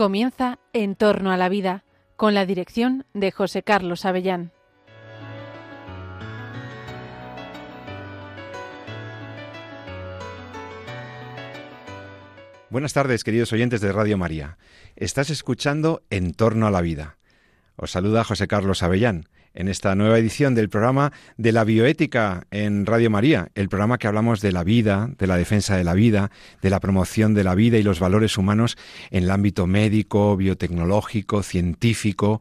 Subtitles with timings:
[0.00, 1.84] Comienza En torno a la vida,
[2.16, 4.50] con la dirección de José Carlos Avellán.
[12.70, 14.56] Buenas tardes, queridos oyentes de Radio María.
[14.96, 17.18] Estás escuchando En torno a la vida.
[17.76, 22.86] Os saluda José Carlos Avellán en esta nueva edición del programa de la bioética en
[22.86, 26.30] Radio María, el programa que hablamos de la vida, de la defensa de la vida,
[26.62, 28.76] de la promoción de la vida y los valores humanos
[29.10, 32.40] en el ámbito médico, biotecnológico, científico.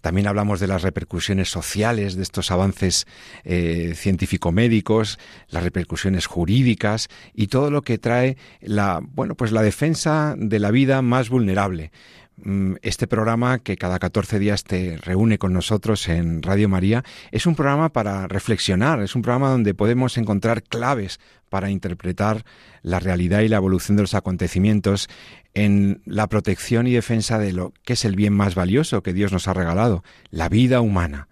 [0.00, 3.06] También hablamos de las repercusiones sociales de estos avances
[3.44, 10.34] eh, científico-médicos, las repercusiones jurídicas y todo lo que trae la, bueno, pues la defensa
[10.36, 11.90] de la vida más vulnerable.
[12.36, 17.46] Mm, este programa que cada 14 días te reúne con nosotros en Radio María es
[17.46, 22.44] un programa para reflexionar, es un programa donde podemos encontrar claves para interpretar
[22.82, 25.08] la realidad y la evolución de los acontecimientos
[25.54, 29.30] en la protección y defensa de lo que es el bien más valioso que Dios
[29.30, 31.28] nos ha regalado, la vida humana.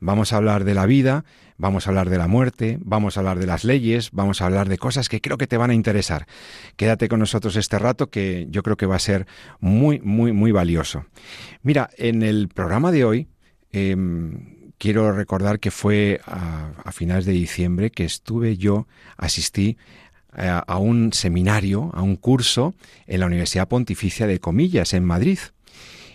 [0.00, 1.26] Vamos a hablar de la vida,
[1.58, 4.68] vamos a hablar de la muerte, vamos a hablar de las leyes, vamos a hablar
[4.68, 6.26] de cosas que creo que te van a interesar.
[6.76, 9.26] Quédate con nosotros este rato que yo creo que va a ser
[9.60, 11.04] muy, muy, muy valioso.
[11.62, 13.28] Mira, en el programa de hoy
[13.72, 18.86] em, quiero recordar que fue a, finales de diciembre que estuve yo,
[19.16, 19.76] asistí
[20.32, 22.74] a, a un seminario, a un curso
[23.06, 25.38] en la Universidad Pontificia de Comillas, en Madrid.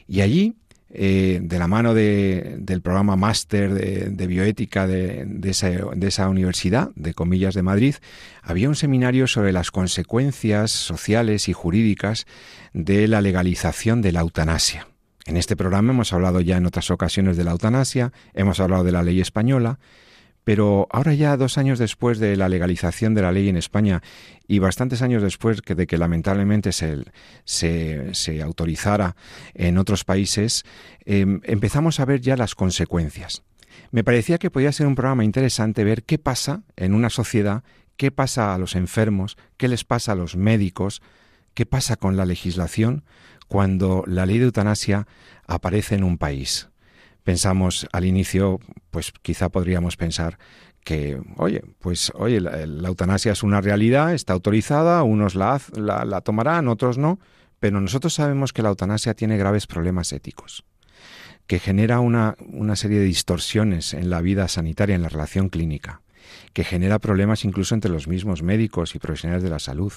[0.08, 0.56] Y allí
[0.96, 7.16] eh, de la mano del programa máster de, bioética de, esa, de, esa, universidad, de
[7.16, 7.96] comillas de Madrid,
[8.44, 12.28] había un seminario sobre las consecuencias sociales y jurídicas
[12.74, 14.88] de la legalización de la eutanasia.
[15.26, 18.92] En este programa hemos hablado ya en otras ocasiones de la eutanasia, hemos hablado de
[18.92, 19.80] la ley española,
[20.44, 24.02] pero ahora ya dos años después de la legalización de la ley en España
[24.48, 27.06] y bastantes años después de que lamentablemente se,
[27.46, 29.16] se, autorizara
[29.54, 30.66] en otros países,
[31.06, 33.44] em, empezamos a ver ya las consecuencias.
[33.92, 37.64] Me parecía que podía ser un programa interesante ver qué pasa en una sociedad,
[37.96, 41.02] qué pasa a los enfermos, qué les pasa a los médicos,
[41.54, 43.04] qué pasa con la legislación
[43.48, 45.08] cuando la ley de eutanasia
[45.46, 46.70] aparece en un país
[47.24, 48.60] pensamos al inicio,
[48.92, 50.38] pues quizá podríamos pensar
[50.84, 56.68] que, oye, pues oye, la, eutanasia es una realidad, está autorizada, unos la, la, tomarán,
[56.68, 57.20] otros no,
[57.60, 60.66] pero nosotros sabemos que la eutanasia tiene graves problemas éticos,
[61.48, 66.03] que genera una, una serie de distorsiones en la vida sanitaria, en la relación clínica
[66.54, 69.94] que genera problemas incluso entre los mismos médicos y profesionales de la salud,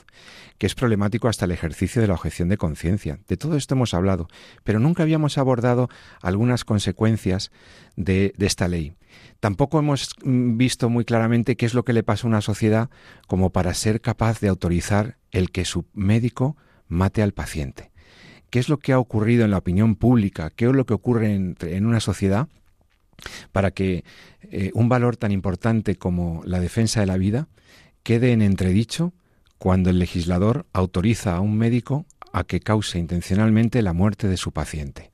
[0.58, 3.18] que es problemático hasta el ejercicio de la objeción de conciencia.
[3.28, 4.28] De todo esto hemos hablado,
[4.64, 5.88] pero nunca habíamos abordado
[6.20, 7.50] algunas consecuencias
[7.96, 8.94] de, esta ley.
[9.40, 12.90] Tampoco hemos mm, visto muy claramente qué es lo que le pasa a una sociedad
[13.26, 16.56] como para ser capaz de autorizar el que su médico
[16.88, 17.90] mate al paciente.
[18.50, 20.50] ¿Qué es lo que ha ocurrido en la opinión pública?
[20.50, 22.48] ¿Qué es lo que ocurre en una sociedad
[23.52, 24.04] para que
[24.42, 27.48] eh, un valor tan importante como la defensa de la vida
[28.02, 29.12] quede en entredicho
[29.58, 34.52] cuando el legislador autoriza a un médico a que cause intencionalmente la muerte de su
[34.52, 35.10] paciente.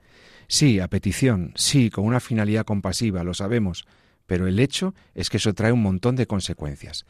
[0.49, 3.87] Sí, a petición, sí, con una finalidad compasiva, lo sabemos,
[4.27, 7.07] pero el hecho es que eso trae un montón de consecuencias.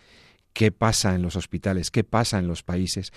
[0.53, 1.91] ¿Qué pasa en los hospitales?
[1.91, 3.13] ¿Qué pasa en los países?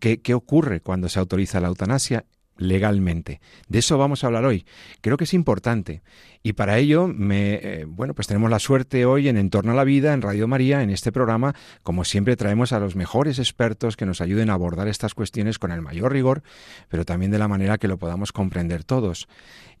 [0.00, 2.26] ¿Qué, qué ocurre cuando se autoriza la eutanasia?
[2.56, 3.40] Legalmente.
[3.68, 4.66] De eso vamos a hablar hoy.
[5.00, 6.02] Creo que es importante.
[6.42, 9.84] Y para ello, me, eh, bueno, pues tenemos la suerte hoy en Entorno a la
[9.84, 14.06] Vida, en Radio María, en este programa, como siempre traemos a los mejores expertos que
[14.06, 16.42] nos ayuden a abordar estas cuestiones con el mayor rigor,
[16.88, 19.28] pero también de la manera que lo podamos comprender todos.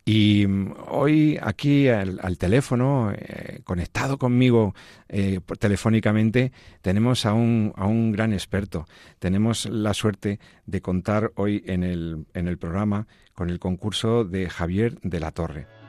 [0.04, 4.74] Y mm, hoy aquí al, teléfono, eh, conectado conmigo
[5.08, 8.86] eh, telefónicamente, tenemos a un, a un gran experto.
[9.18, 14.48] Tenemos la suerte de contar hoy en el, en el programa con el concurso de
[14.50, 15.81] Javier de la Torre.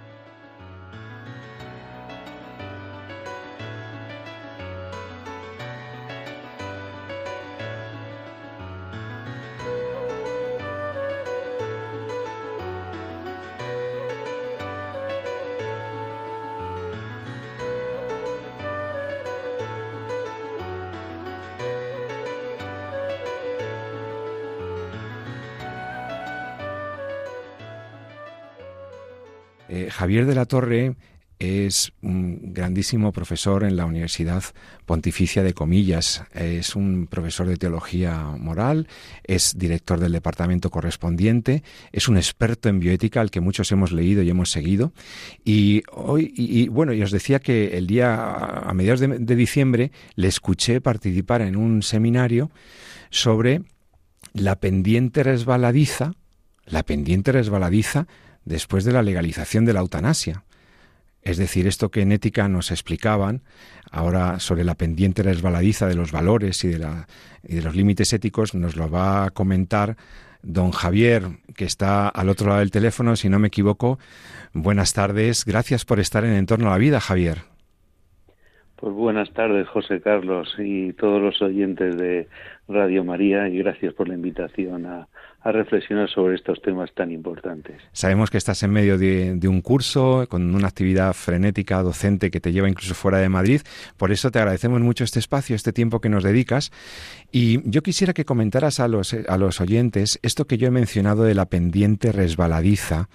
[30.04, 30.98] Javier de la Torre
[31.40, 34.44] es un grandísimo profesor en la Universidad
[34.86, 36.26] Pontificia de Comillas.
[36.34, 38.90] Es un profesor de teología moral,
[39.24, 41.64] es director del departamento correspondiente,
[41.94, 44.92] es un experto en bioética al que muchos hemos leído y hemos seguido.
[45.46, 50.28] Y hoy, y, bueno, y os decía que el día, a mediados de diciembre, le
[50.28, 52.52] escuché participar en un seminario
[53.10, 53.62] sobre
[54.34, 56.12] la pendiente resbaladiza
[56.66, 58.08] la pendiente resbaladiza
[58.46, 60.44] después de la legalización de la eutanasia.
[61.22, 63.42] Es decir, esto que en ética nos explicaban,
[63.92, 67.08] ahora sobre la pendiente resbaladiza de los valores y de, la,
[67.48, 69.96] y de los límites éticos, nos lo va a comentar
[70.42, 74.00] don Javier, que está al otro lado del teléfono, si no me equivoco.
[74.52, 77.53] Buenas tardes, gracias por estar en Entorno a la Vida, Javier.
[78.84, 82.28] Pues buenas tardes, José Carlos, y todos los oyentes de
[82.68, 85.08] Radio María, y gracias por la invitación a,
[85.46, 87.82] reflexionar sobre estos temas tan importantes.
[87.94, 92.52] Sabemos que estás en medio de, un curso, con una actividad frenética docente que te
[92.52, 93.62] lleva incluso fuera de Madrid.
[93.96, 96.70] Por eso te agradecemos mucho este espacio, este tiempo que nos dedicas.
[97.32, 101.24] Y yo quisiera que comentaras a los, a los oyentes esto que yo he mencionado
[101.24, 103.08] de la pendiente resbaladiza.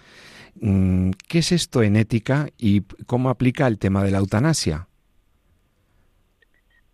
[0.62, 4.87] Mm, ¿Qué es esto en ética y cómo aplica el tema de la eutanasia?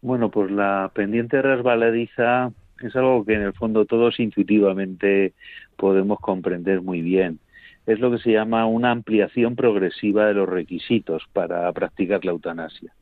[0.04, 2.52] Bueno, pues la pendiente resbaladiza
[2.82, 5.32] es algo que en el fondo todos intuitivamente
[5.78, 7.38] podemos comprender muy bien.
[7.86, 12.92] Es lo que se llama una ampliación progresiva de los requisitos para practicar la eutanasia.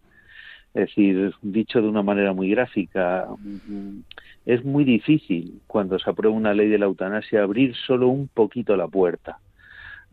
[0.75, 3.27] Es decir, dicho de una manera muy gráfica,
[4.47, 8.77] es muy difícil cuando se aprueba una ley de la eutanasia abrir solo un poquito
[8.77, 9.41] la puerta.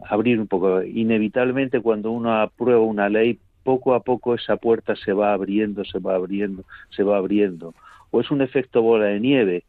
[0.09, 0.81] Abrir un poco.
[0.81, 5.99] Inevitablemente cuando uno aprueba una ley, poco a poco esa puerta se va abriendo, se
[5.99, 7.73] va abriendo, se va abriendo
[8.11, 9.63] o es un efecto bola de nieve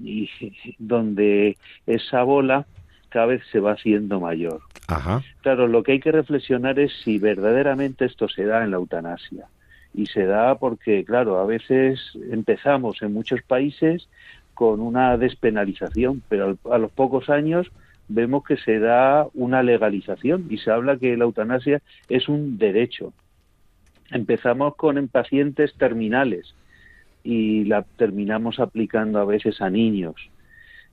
[0.00, 0.28] y
[0.78, 2.66] donde esa bola
[3.08, 4.60] cada vez se va haciendo mayor.
[5.40, 9.46] Claro, lo que hay que reflexionar es si verdaderamente esto se da en la eutanasia.
[9.94, 12.00] Y se da porque, claro, a veces
[12.32, 14.08] empezamos en muchos países
[14.52, 17.70] con una despenalización, pero a los pocos años
[18.08, 23.12] vemos que se da una legalización y se habla que la eutanasia es un derecho.
[24.10, 26.54] Empezamos con pacientes terminales
[27.22, 30.14] y la terminamos aplicando a veces a niños.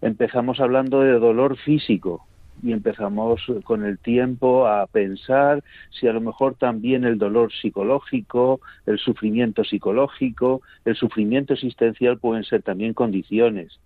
[0.02, 2.26] Empezamos hablando de dolor físico
[2.64, 8.62] y empezamos con el tiempo a pensar si a lo mejor también el dolor psicológico,
[8.86, 13.80] el sufrimiento psicológico, el sufrimiento existencial pueden ser también condiciones.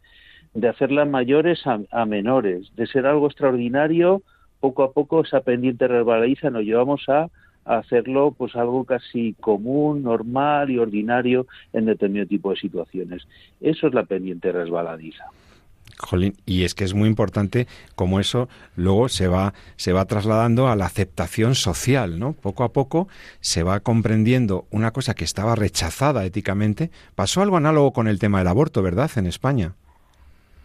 [0.54, 4.21] De hacerlas mayores a, menores, de ser algo extraordinario,
[4.60, 7.30] poco a poco esa pendiente resbaladiza nos llevamos a
[7.66, 13.28] hacerlo pues algo casi común, normal y ordinario en determinado tipo de situaciones.
[13.60, 15.26] Eso es la pendiente resbaladiza.
[15.98, 20.68] Jolín, y es que es muy importante cómo eso luego se va, se va trasladando
[20.68, 22.34] a la aceptación social, ¿no?
[22.34, 23.08] Poco a poco
[23.40, 26.92] se va comprendiendo una cosa que estaba rechazada éticamente.
[27.16, 29.10] Pasó algo análogo con el tema del aborto, ¿verdad?
[29.16, 29.74] En España.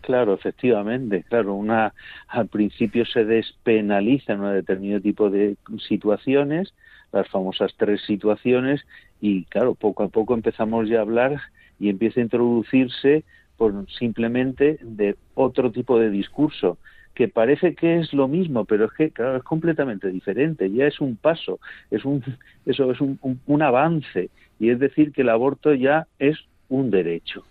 [0.00, 1.94] Claro, efectivamente, claro, una
[2.26, 5.56] al principio se despenaliza en un determinado tipo de
[5.86, 6.74] situaciones,
[7.12, 8.86] las famosas tres situaciones
[9.20, 11.40] y claro, poco a poco empezamos ya a hablar
[11.78, 13.24] y empieza a introducirse
[13.56, 16.78] por simplemente de otro tipo de discurso
[17.14, 20.70] que parece que es lo mismo, pero es que claro es completamente diferente.
[20.70, 21.58] Ya es un paso,
[21.90, 22.22] es un
[22.66, 27.44] eso es un, un avance y es decir que el aborto ya es un derecho.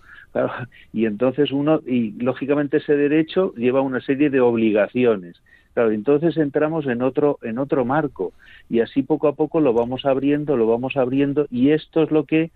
[0.93, 5.41] y entonces uno y lógicamente ese derecho lleva una serie de obligaciones
[5.73, 8.33] Claro, entonces entramos en otro, en otro marco
[8.69, 12.25] y así poco a poco lo vamos abriendo, lo vamos abriendo y esto es lo
[12.25, 12.51] que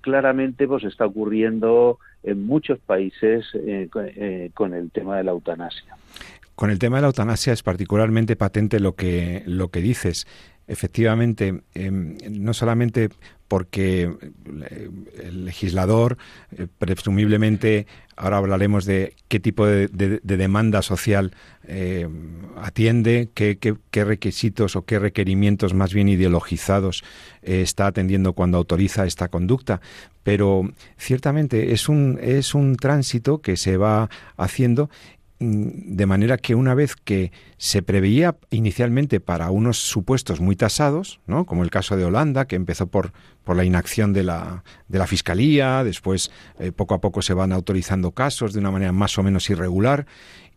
[0.00, 5.96] claramente pues está ocurriendo en muchos países eh, eh, con el tema de la eutanasia.
[6.54, 10.26] Con el tema de la eutanasia es particularmente patente lo que, lo que dices.
[10.70, 13.08] Efectivamente, em, no solamente
[13.48, 14.02] porque
[14.70, 16.16] eh, el legislador,
[16.56, 19.88] eh, presumiblemente, ahora hablaremos de qué tipo de,
[20.22, 21.32] demanda social
[21.66, 22.08] eh,
[22.56, 23.58] atiende, qué,
[24.04, 27.02] requisitos o qué requerimientos más bien ideologizados
[27.42, 29.80] está atendiendo cuando autoriza esta conducta,
[30.22, 34.88] pero ciertamente es un, es un tránsito que se va haciendo
[35.40, 41.46] de manera que una vez que se preveía inicialmente para unos supuestos muy tasados, ¿no?
[41.46, 45.06] como el caso de Holanda, que empezó por, por la inacción de la, de la
[45.06, 49.22] Fiscalía, después eh, poco a poco se van autorizando casos de una manera más o
[49.22, 50.06] menos irregular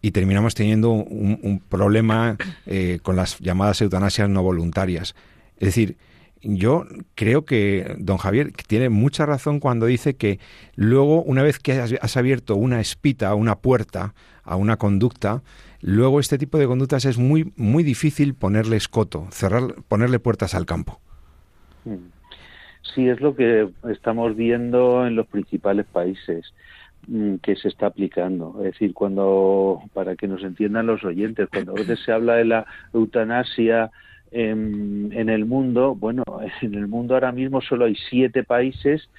[0.02, 2.36] y terminamos teniendo un, problema
[2.66, 5.16] eh, con las llamadas eutanasias no voluntarias.
[5.56, 5.96] Es decir,
[6.42, 6.86] yo
[7.16, 10.40] creo que don Javier tiene mucha razón cuando dice que
[10.76, 15.42] luego, una vez que has, abierto una espita, una puerta a una conducta,
[15.82, 20.66] luego este tipo de conductas es muy, muy difícil ponerle escoto, cerrar, ponerle puertas al
[20.66, 21.00] campo.
[21.86, 22.14] Mm.
[22.94, 26.54] Sí, es lo que estamos viendo en los principales países
[27.08, 28.56] mm, que se está aplicando.
[28.60, 32.46] Es decir, cuando, para que nos entiendan los oyentes, cuando a veces se habla de
[32.46, 33.90] la eutanasia
[34.32, 36.24] en, en, el mundo, bueno,
[36.62, 39.10] en el mundo ahora mismo solo hay siete países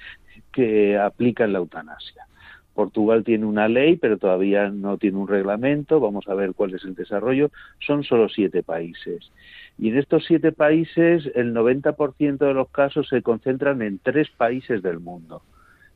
[0.53, 2.27] que aplican la eutanasia.
[2.75, 5.99] Portugal tiene una ley, pero todavía no tiene un reglamento.
[5.99, 7.49] Vamos a ver cuál es el desarrollo.
[7.79, 9.31] Son solo siete países.
[9.79, 14.83] Y en estos siete países, el 90% de los casos se concentran en tres países
[14.83, 15.41] del mundo.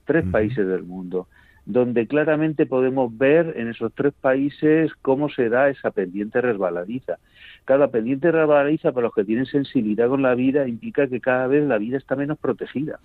[0.05, 1.27] Tres países del mundo
[1.69, 7.19] donde claramente podemos ver en esos tres países cómo se da esa pendiente resbaladiza.
[7.63, 11.63] Cada pendiente resbaladiza para los que tienen sensibilidad con la vida implica que cada vez
[11.67, 12.99] la vida está menos protegida.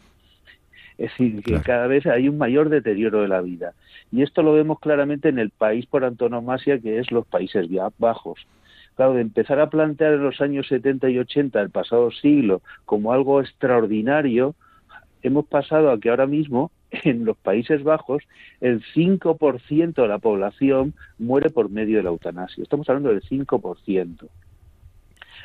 [0.96, 3.72] Es decir, que cada vez hay un mayor deterioro de la vida.
[4.12, 7.66] Y esto lo vemos claramente en el país por antonomasia que es los Países
[7.98, 8.46] Bajos.
[8.94, 13.12] Claro, de empezar a plantear en los años 70 y 80 del pasado siglo como
[13.12, 14.54] algo extraordinario,
[15.22, 16.70] hemos pasado a que ahora mismo
[17.02, 18.22] en los Países Bajos
[18.60, 22.62] el 5% de la población muere por medio de la eutanasia.
[22.62, 24.28] Estamos hablando del 5%.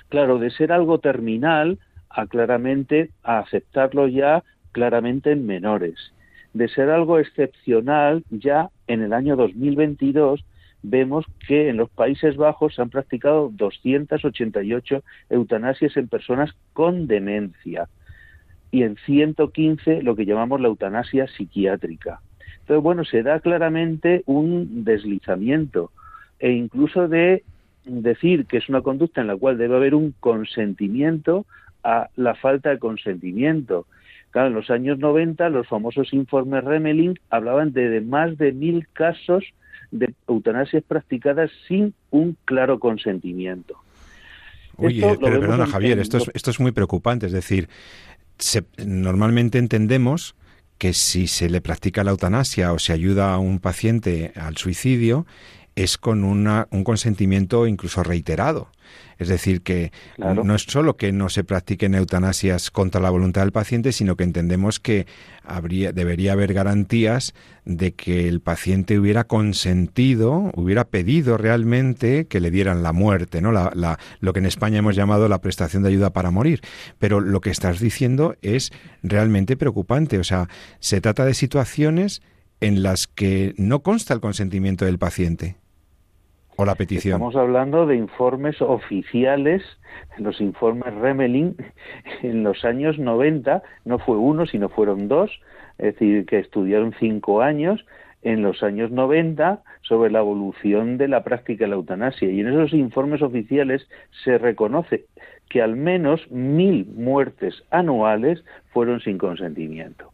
[0.10, 1.80] Claro, de ser algo terminal
[2.10, 6.14] a claramente a aceptarlo ya claramente en menores.
[6.54, 10.44] De ser algo excepcional ya en el año 2022
[10.82, 17.88] vemos que en los Países Bajos se han practicado 288 eutanasias en personas con demencia
[18.72, 22.22] y en 115 lo que llamamos la eutanasia psiquiátrica.
[22.62, 25.92] Entonces, bueno, se da claramente un deslizamiento
[26.40, 27.44] e incluso de
[27.86, 31.46] decir que es una conducta en la cual debe haber un consentimiento
[31.84, 33.88] a la falta de consentimiento.
[34.32, 39.44] Claro, en los años 90 los famosos informes Remelin hablaban de, más de mil casos
[39.92, 43.76] de eutanasias practicadas sin un claro consentimiento.
[44.78, 47.68] Oye, pero perdona Javier, esto es, esto es muy preocupante, es decir,
[48.78, 50.36] normalmente entendemos
[50.78, 55.26] que si se le practica la eutanasia o se ayuda a un paciente al suicidio,
[55.80, 58.70] es con una, un consentimiento incluso reiterado.
[59.18, 63.52] Es decir, que no es solo que no se practiquen eutanasias contra la voluntad del
[63.52, 65.08] paciente, sino que entendemos que
[65.44, 67.34] habría, debería haber garantías
[67.66, 73.52] de que el paciente hubiera consentido, hubiera pedido realmente que le dieran la muerte, ¿no?
[73.52, 76.62] La, lo que en España hemos llamado la prestación de ayuda para morir.
[76.98, 78.72] Pero lo que estás diciendo es
[79.04, 80.18] realmente preocupante.
[80.18, 82.22] O sea, se trata de situaciones
[82.62, 85.59] en las que no consta el consentimiento del paciente
[86.60, 87.14] o la petición.
[87.14, 89.64] Estamos hablando de informes oficiales,
[90.18, 91.56] los informes Remelin
[92.22, 95.32] en los años 90, no fue uno, sino fueron dos,
[95.78, 97.86] es decir, que estudiaron cinco años
[98.24, 102.30] en los años 90 sobre la evolución de la práctica de la eutanasia.
[102.30, 103.88] Y en esos informes oficiales
[104.26, 105.06] se reconoce
[105.48, 110.12] que al menos mil muertes anuales fueron sin consentimiento.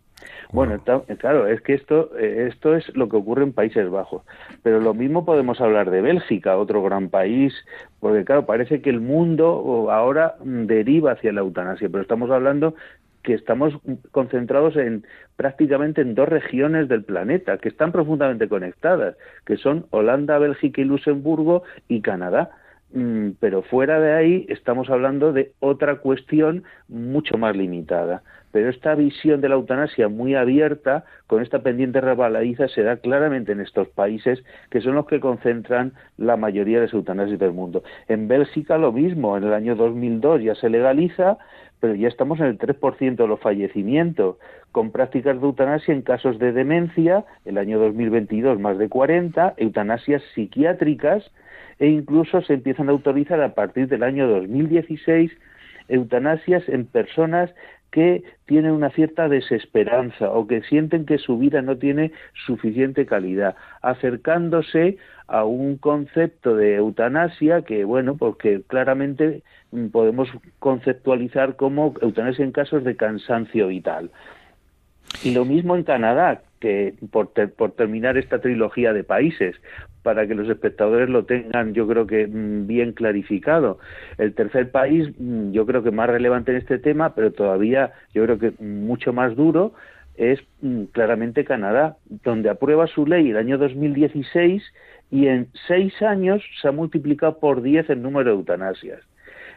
[0.52, 0.82] Bueno,
[1.18, 4.24] claro, es que esto, eh, esto es lo que ocurre en Países Bajos.
[4.64, 7.54] Pero lo mismo podemos hablar de Bélgica, otro gran país,
[8.00, 12.76] porque claro, parece que el mundo ahora deriva hacia la eutanasia, pero estamos hablando
[13.26, 13.74] que estamos
[14.12, 15.04] concentrados en
[15.36, 20.86] prácticamente en dos regiones del planeta que están profundamente conectadas, que son Holanda, Bélgica y
[20.86, 22.52] Luxemburgo y Canadá.
[22.94, 28.22] Mm, pero fuera de ahí estamos hablando de otra cuestión mucho más limitada.
[28.56, 33.52] Pero esta visión de la eutanasia muy abierta, con esta pendiente rebaladiza, se da claramente
[33.52, 37.84] en estos países que son los que concentran la mayoría de las eutanasias del mundo.
[38.08, 41.38] En Bélgica lo mismo, en el año 2002 ya se legaliza,
[41.82, 44.38] pero ya estamos en el 3% de los fallecimientos,
[44.72, 50.24] con prácticas de eutanasia en casos de demencia, el año 2022 más de 40, eutanasias
[50.34, 51.30] psiquiátricas,
[51.78, 55.30] e incluso se empiezan a autorizar a partir del año 2016
[55.88, 57.54] eutanasias en personas
[57.96, 62.12] que tienen una cierta desesperanza o que sienten que su vida no tiene
[62.46, 64.98] suficiente calidad, acercándose
[65.28, 69.44] a un concepto de eutanasia que, bueno, porque claramente
[69.94, 70.28] podemos
[70.60, 74.12] conceptualizar como eutanasia en casos de cansancio vital.
[75.24, 79.56] Y lo mismo en Canadá, que por, por terminar esta trilogía de países,
[80.04, 83.80] para que los espectadores lo tengan, yo creo que mm, bien clarificado.
[84.20, 88.24] El tercer país, mm, yo creo que más relevante en este tema, pero todavía yo
[88.24, 89.74] creo que mucho más duro,
[90.16, 94.64] es mm, claramente Canadá, donde aprueba su ley el año 2016
[95.12, 99.02] y en seis años se ha multiplicado por diez el número de eutanasias.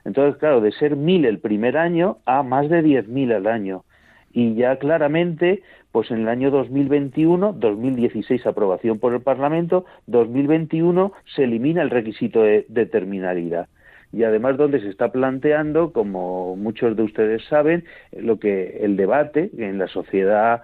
[0.04, 3.84] Entonces, claro, de ser mil el primer año a más de diez mil al año
[4.32, 11.44] y ya claramente, pues en el año 2021, 2016 aprobación por el Parlamento, 2021 se
[11.44, 13.68] elimina el requisito de, terminalidad.
[14.12, 19.50] Y además donde se está planteando, como muchos de ustedes saben, lo que el debate
[19.58, 20.62] en la sociedad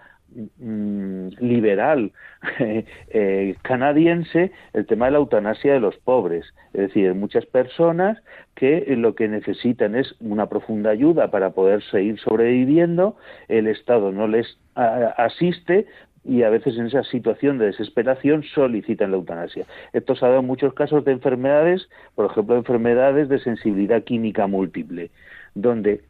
[0.59, 2.11] Mm, liberal
[2.59, 6.45] eh, canadiense el tema de la eutanasia de los pobres.
[6.73, 8.19] Es decir, muchas personas
[8.57, 13.16] que lo que necesitan es una profunda ayuda para poder seguir sobreviviendo,
[13.47, 15.87] el Estado no les asiste
[16.25, 19.66] y a veces en esa situación de desesperación solicitan la eutanasia.
[19.93, 24.49] Esto se ha dado en muchos casos de enfermedades, por ejemplo, enfermedades de sensibilidad química
[24.49, 25.11] múltiple,
[25.54, 26.00] donde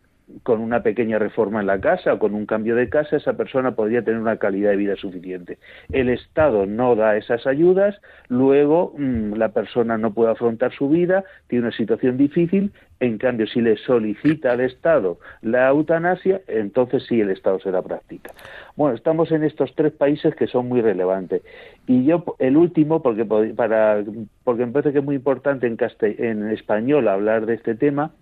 [0.43, 3.75] con una pequeña reforma en la casa o con un cambio de casa, esa persona
[3.75, 5.59] podría tener una calidad de vida suficiente.
[5.93, 11.25] El Estado no da esas ayudas, luego mm, la persona no puede afrontar su vida,
[11.49, 17.21] tiene una situación difícil, en cambio, si le solicita al Estado la eutanasia, entonces sí
[17.21, 18.33] el Estado se la practica.
[18.77, 21.43] Bueno, estamos en estos tres países que son muy relevantes.
[21.87, 24.03] Y yo, el último, porque, para,
[24.43, 28.13] porque me parece que es muy importante en, en español hablar de este tema,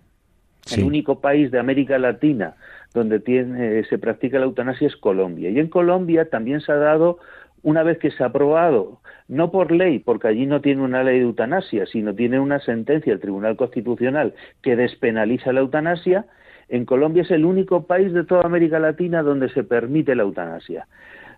[0.71, 2.55] el único país de América Latina
[2.93, 5.49] donde tiene, se practica la eutanasia es Colombia.
[5.49, 7.17] Y en Colombia también se ha dado,
[7.63, 11.19] una vez que se ha aprobado, no por ley, porque allí no tiene una ley
[11.19, 16.25] de eutanasia, sino tiene una sentencia del Tribunal Constitucional que despenaliza la eutanasia,
[16.69, 20.87] en Colombia es el único país de toda América Latina donde se permite la eutanasia.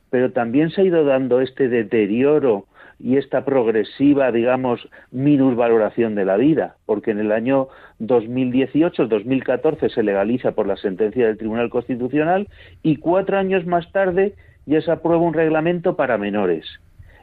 [0.09, 2.67] Pero también se ha ido dando este deterioro
[2.99, 7.67] y esta progresiva, digamos, minusvaloración de la vida, porque en el año
[7.99, 12.47] 2018, 2014 se legaliza por la sentencia del Tribunal Constitucional
[12.83, 14.35] y cuatro años más tarde
[14.65, 16.65] ya se aprueba un reglamento para menores.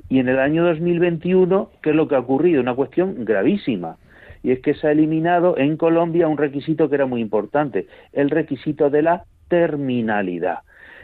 [0.08, 2.60] Y en el año 2021, ¿qué es lo que ha ocurrido?
[2.60, 3.96] Una cuestión gravísima.
[4.42, 8.28] Y es que se ha eliminado en Colombia un requisito que era muy importante, el
[8.28, 10.58] requisito de la terminalidad.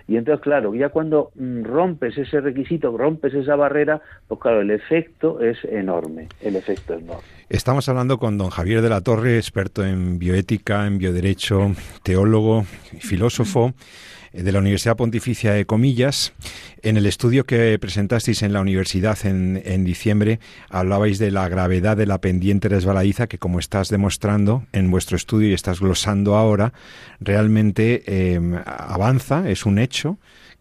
[0.08, 4.70] Y entonces, claro, ya cuando mm, rompes ese requisito, rompes esa barrera, pues claro, el
[4.70, 7.22] efecto es enorme, el efecto es enorme.
[7.50, 11.72] Estamos hablando con don Javier de la Torre, experto en bioética, en bioderecho,
[12.02, 12.64] teólogo
[13.00, 13.74] filósofo.
[14.32, 16.32] Eh, de la Universidad Pontificia de Comillas.
[16.82, 21.96] En el estudio que presentasteis en la universidad en, en, diciembre, hablabais de la gravedad
[21.96, 26.72] de la pendiente resbaladiza que, como estás demostrando en vuestro estudio y estás glosando ahora,
[27.20, 30.18] realmente eh, avanza, es un hecho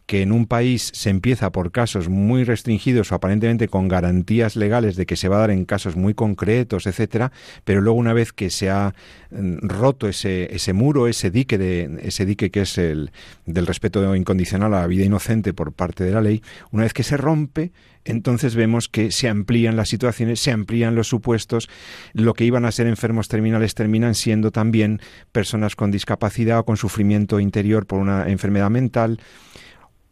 [0.07, 4.95] que en un país se empieza por casos muy restringidos o aparentemente con garantías legales
[4.95, 7.33] de que se va a dar en casos muy concretos, etcétera,
[7.65, 8.95] pero luego una vez que se ha
[9.31, 13.11] mm, roto ese, ese muro, ese dique de ese dique que es el
[13.45, 16.41] del respeto incondicional a la vida inocente por parte de la ley,
[16.71, 17.73] una vez que se rompe,
[18.05, 21.69] entonces vemos que se amplían las situaciones, se amplían los supuestos,
[22.13, 25.01] lo que iban a ser enfermos terminales terminan siendo también
[25.33, 29.19] personas con discapacidad o con sufrimiento interior por una enfermedad mental,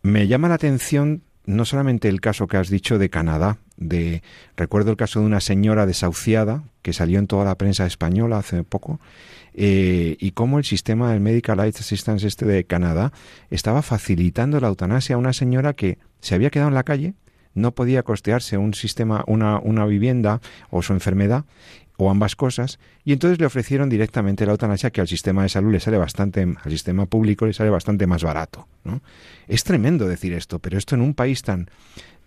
[0.05, 4.21] me llama la atención no solamente el caso que has dicho de Canadá, de
[4.55, 8.63] recuerdo el caso de una señora desahuciada que salió en toda la prensa española hace
[8.63, 8.99] poco,
[9.55, 13.13] eh, y cómo el sistema del Medical Aid Assistance este de Canadá
[13.49, 17.15] estaba facilitando la eutanasia a una señora que se había quedado en la calle,
[17.55, 20.39] no podía costearse un sistema, una, una vivienda
[20.69, 21.45] o su enfermedad,
[21.97, 25.71] o ambas cosas, y entonces le ofrecieron directamente la eutanasia que al sistema de salud
[25.71, 28.67] le sale bastante, al sistema público le sale bastante más barato.
[28.84, 29.01] ¿no?
[29.47, 31.69] Es tremendo decir esto, pero esto en un país tan,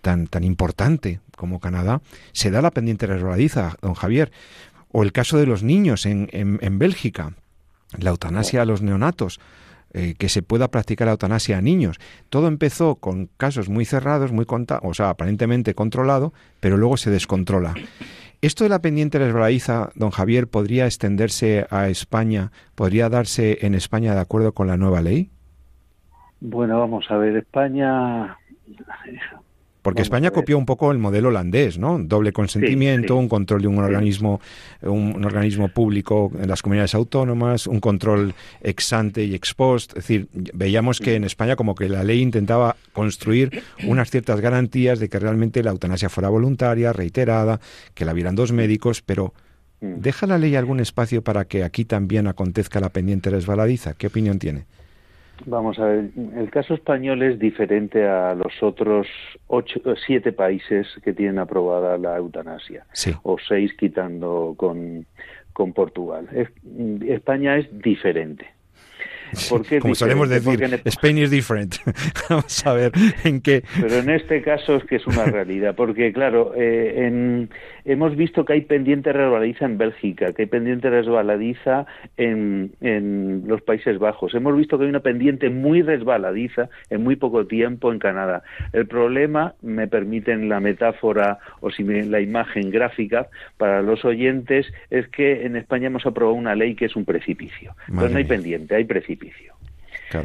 [0.00, 2.00] tan, tan importante como Canadá,
[2.32, 4.32] se da la pendiente resbaladiza, don Javier.
[4.90, 7.34] O el caso de los niños en, en, Bélgica,
[7.98, 9.40] la eutanasia a los neonatos.
[9.94, 11.96] Eh, que se pueda practicar la eutanasia a niños.
[12.28, 17.72] Todo empezó con casos muy cerrados, muy o sea, aparentemente controlado, pero luego se descontrola.
[18.40, 22.52] ¿Esto de la pendiente resbaladiza, don Javier, podría extenderse a España?
[22.76, 25.30] ¿Podría darse en España de acuerdo con la nueva ley?
[26.40, 28.38] Bueno, vamos a ver, España
[29.88, 31.98] porque España copió un poco el modelo holandés, ¿no?
[31.98, 34.38] Doble consentimiento, un control de un organismo,
[34.82, 39.92] un, organismo público en las comunidades autónomas, un control ex ante y ex post.
[39.96, 44.98] Es decir, veíamos que en España como que la ley intentaba construir unas ciertas garantías
[45.00, 47.58] de que realmente la eutanasia fuera voluntaria, reiterada,
[47.94, 49.32] que la vieran dos médicos, pero
[49.80, 50.00] mm.
[50.00, 53.94] ¿deja la ley algún espacio para que aquí también acontezca la pendiente resbaladiza?
[53.94, 54.66] ¿Qué opinión tiene?
[55.46, 59.06] Vamos a ver, el caso español es diferente a los otros
[59.46, 62.84] ocho, siete países que tienen aprobada la eutanasia,
[63.22, 65.06] o seis quitando con,
[65.52, 66.28] con Portugal.
[67.06, 68.57] España es diferente.
[69.80, 71.76] Como solemos decir, Spain is different.
[72.30, 72.92] Vamos a ver
[73.24, 73.62] en qué.
[73.80, 77.50] Pero en este caso es que es una realidad, porque claro, eh, en,
[77.84, 81.86] hemos visto que hay pendiente resbaladiza en Bélgica, que hay pendiente resbaladiza
[82.16, 84.34] en, en los Países Bajos.
[84.34, 88.42] Hemos visto que hay una pendiente muy resbaladiza en muy poco tiempo en Canadá.
[88.72, 94.66] El problema, me permiten la metáfora o si me, la imagen gráfica para los oyentes,
[94.90, 97.74] es que en España hemos aprobado una ley que es un precipicio.
[97.88, 99.17] Entonces no hay pendiente, hay precipicio.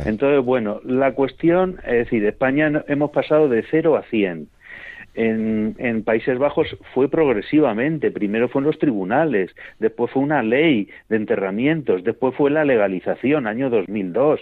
[0.05, 4.47] Entonces, bueno, la cuestión, es decir, España hemos pasado de 0 a 100.
[5.15, 8.09] En, en, Países Bajos fue progresivamente.
[8.09, 13.45] Primero fue en los tribunales, después fue una ley de enterramientos, después fue la legalización,
[13.45, 14.39] año 2002.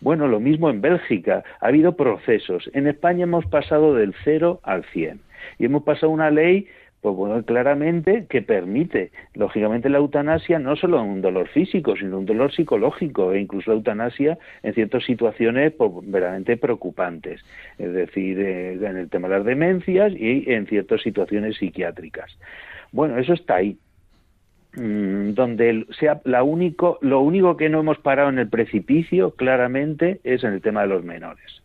[0.00, 1.42] Bueno, lo mismo en Bélgica.
[1.60, 2.70] Ha habido procesos.
[2.74, 5.20] En España hemos pasado del 0 al 100.
[5.58, 6.66] Y hemos pasado una ley
[7.02, 12.26] pues bueno, claramente que permite, lógicamente, la eutanasia no solo un dolor físico, sino un
[12.26, 17.44] dolor psicológico e incluso la eutanasia en ciertas situaciones pues, verdaderamente preocupantes,
[17.76, 22.38] es decir, eh, en el tema de las demencias y en ciertas situaciones psiquiátricas.
[22.92, 23.76] Bueno, eso está ahí.
[24.76, 30.20] Mm, donde sea la único, lo único que no hemos parado en el precipicio claramente
[30.22, 31.61] es en el tema de los menores.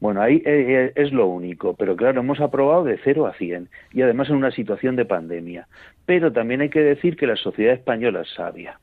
[0.00, 3.68] Bueno, ahí eh, eh, es lo único, pero claro, hemos aprobado de 0 a 100
[3.92, 5.68] y además en una situación de pandemia.
[6.06, 8.78] Pero también hay que decir que la sociedad española es sabia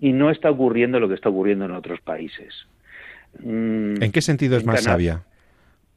[0.00, 2.66] y no está ocurriendo lo que está ocurriendo en otros países.
[3.38, 5.22] Mm, ¿En qué sentido es más sabia?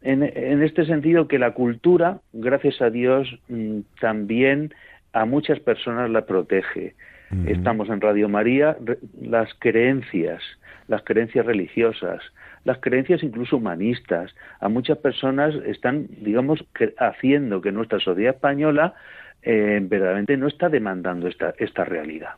[0.02, 0.24] En,
[0.62, 4.74] este sentido que la cultura, gracias a Dios, mm, también
[5.14, 6.96] a muchas personas la protege.
[7.48, 8.78] Estamos en Radio María,
[9.20, 10.44] las creencias,
[10.88, 12.22] las creencias religiosas,
[12.64, 14.34] las creencias incluso humanistas.
[14.60, 16.64] A muchas personas están, digamos,
[16.98, 18.94] haciendo que nuestra sociedad española
[19.42, 22.36] eh, verdaderamente no está demandando esta, esta realidad.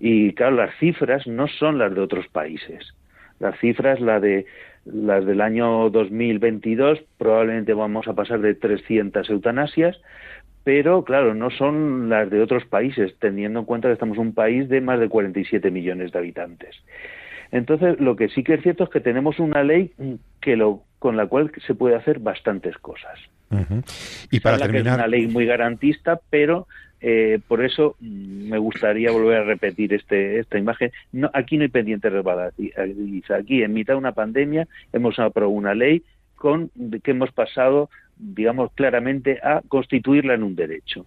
[0.00, 2.94] Y claro, las cifras no son las de otros países.
[3.38, 4.46] Las cifras, la de
[4.84, 10.00] las del año 2022, probablemente vamos a pasar de 300 eutanasias,
[10.64, 14.68] pero claro, no son las de otros países, teniendo en cuenta que estamos un país
[14.68, 16.76] de más de 47 millones de habitantes.
[17.56, 19.92] Entonces, lo que sí que es cierto es que tenemos una ley
[20.40, 23.18] que lo, con la cual se puede hacer bastantes cosas.
[24.30, 26.66] Y para terminar, es una ley muy garantista, pero
[27.00, 30.90] eh, por eso mm, me gustaría volver a repetir este, esta imagen.
[31.12, 33.36] No, aquí no hay pendiente resbaladiza.
[33.36, 36.02] Aquí, en mitad de una pandemia, hemos aprobado una ley
[36.34, 36.70] con
[37.02, 37.88] que hemos pasado,
[38.18, 41.06] digamos, claramente a constituirla en un derecho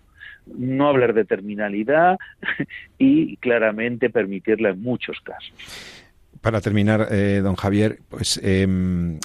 [0.57, 2.17] no hablar de terminalidad
[2.97, 5.53] y claramente permitirla en muchos casos
[6.41, 9.19] para terminar, eh, don Javier, pues em,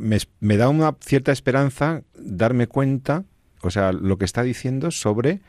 [0.00, 3.24] me, da una cierta esperanza darme cuenta,
[3.60, 5.40] o sea, lo que está diciendo sobre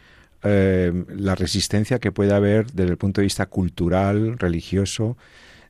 [0.44, 5.18] em, la resistencia que puede haber desde el punto de vista cultural, religioso,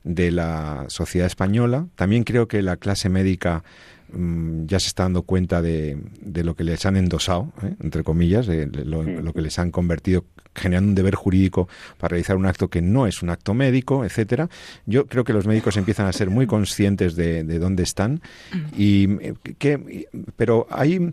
[0.04, 1.88] de la sociedad española.
[1.96, 3.64] También creo que la clase médica
[4.08, 7.74] Mm, ya se está dando cuenta de, lo que les han endosado, ¿eh?
[7.82, 10.24] entre comillas, de, lo, que les han convertido,
[10.56, 14.48] generando un deber jurídico para realizar un acto que no es un acto médico, etcétera.
[14.86, 18.20] Yo creo que los médicos empiezan a ser muy conscientes de, dónde están
[18.76, 21.12] y eh, que, pero hay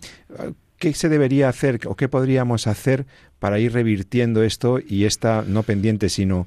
[0.83, 3.05] ¿qué se debería hacer o qué podríamos hacer
[3.39, 6.45] para ir revirtiendo esto y esta no pendiente, sino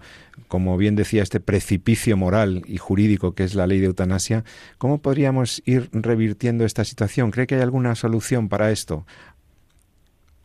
[0.48, 4.44] como bien decía, este precipicio moral y jurídico que es la ley de eutanasia,
[4.76, 7.30] ¿cómo podríamos ir revirtiendo esta situación?
[7.30, 9.06] ¿Cree que hay alguna solución para esto?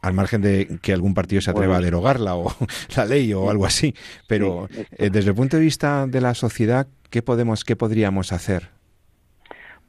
[0.01, 2.55] Al margen de que algún partido se atreva a derogarla o
[2.95, 3.93] la ley o algo así,
[4.27, 8.80] pero eh, desde el punto de vista de la sociedad, ¿qué podemos, qué podríamos hacer?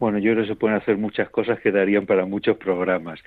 [0.02, 3.20] Bueno, yo creo que se pueden hacer muchas cosas que darían para muchos programas,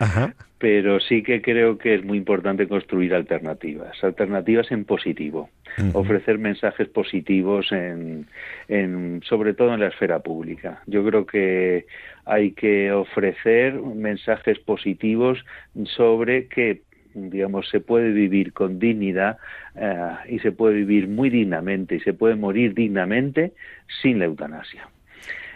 [0.57, 5.49] pero sí que creo que es muy importante construir alternativas, alternativas en positivo,
[5.93, 8.27] ofrecer mensajes positivos en,
[8.67, 10.81] en, sobre todo en la esfera pública.
[10.85, 11.85] Yo creo que
[12.25, 15.45] hay que ofrecer mensajes positivos
[15.85, 16.81] sobre que
[17.13, 19.37] digamos, se puede vivir con dignidad
[19.75, 23.53] eh, y se puede vivir muy dignamente y se puede morir dignamente
[24.01, 24.89] sin la eutanasia.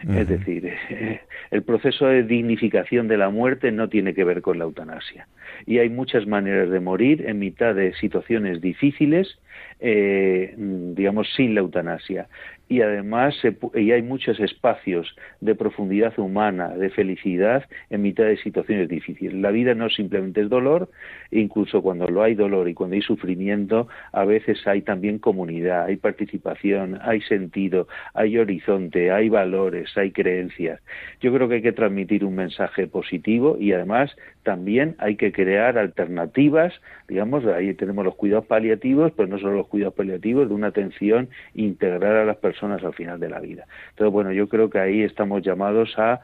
[0.07, 0.71] Es decir,
[1.51, 5.27] el proceso de dignificación de la muerte no tiene que ver con la eutanasia.
[5.65, 9.39] Y hay muchas maneras de morir en mitad de situaciones difíciles,
[9.79, 12.27] eh, digamos, sin la eutanasia
[12.69, 13.35] y además
[13.73, 19.33] y hay muchos espacios de profundidad humana, de felicidad en mitad de situaciones difíciles.
[19.33, 20.89] La vida no simplemente es dolor,
[21.31, 25.97] incluso cuando lo hay dolor y cuando hay sufrimiento, a veces hay también comunidad, hay
[25.97, 30.79] participación, hay sentido, hay horizonte, hay valores, hay creencias.
[31.21, 34.15] Yo creo que hay que transmitir un mensaje positivo y además
[34.49, 36.73] también hay que crear alternativas,
[37.07, 41.29] digamos, ahí tenemos los cuidados paliativos, pero no solo los cuidados paliativos, de una atención
[41.53, 43.67] integral a las personas al final de la vida.
[43.91, 46.21] Entonces, bueno, yo creo que ahí estamos llamados a,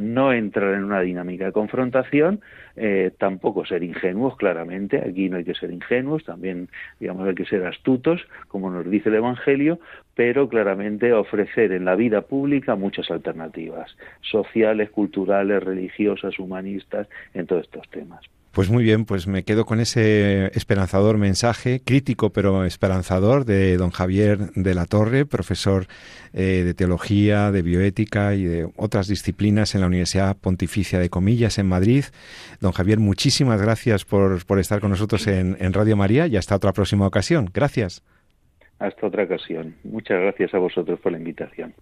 [0.00, 2.40] no entrar en una dinámica de confrontación,
[2.82, 7.44] eh, tampoco ser ingenuos, claramente, aquí no hay que ser ingenuos, también, digamos, hay que
[7.44, 9.78] ser astutos, como nos dice el Evangelio,
[10.14, 17.64] pero claramente ofrecer en la vida pública muchas alternativas, sociales, culturales, religiosas, humanistas, en todos
[17.64, 17.86] estos.
[18.52, 23.90] Pues muy bien, pues me quedo con ese esperanzador mensaje, crítico pero esperanzador, de don
[23.90, 25.86] Javier de la Torre, profesor
[26.32, 31.58] eh, de teología, de bioética y de otras disciplinas en la Universidad Pontificia de Comillas
[31.58, 32.04] en Madrid.
[32.60, 36.56] Don Javier, muchísimas gracias por, por estar con nosotros en, en Radio María y hasta
[36.56, 37.50] otra próxima ocasión.
[37.54, 38.02] Gracias.
[38.80, 39.76] Hasta otra ocasión.
[39.84, 41.72] Muchas gracias a vosotros por la invitación.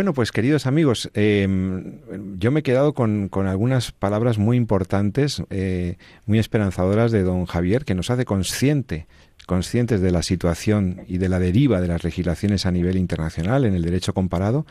[0.00, 1.98] Bueno, pues queridos amigos, em,
[2.38, 7.84] yo me he quedado con, algunas palabras muy importantes, eh, muy esperanzadoras de don Javier,
[7.84, 9.06] que nos hace consciente,
[9.46, 13.74] conscientes de la situación y de la deriva de las legislaciones a nivel internacional en
[13.74, 14.64] el derecho comparado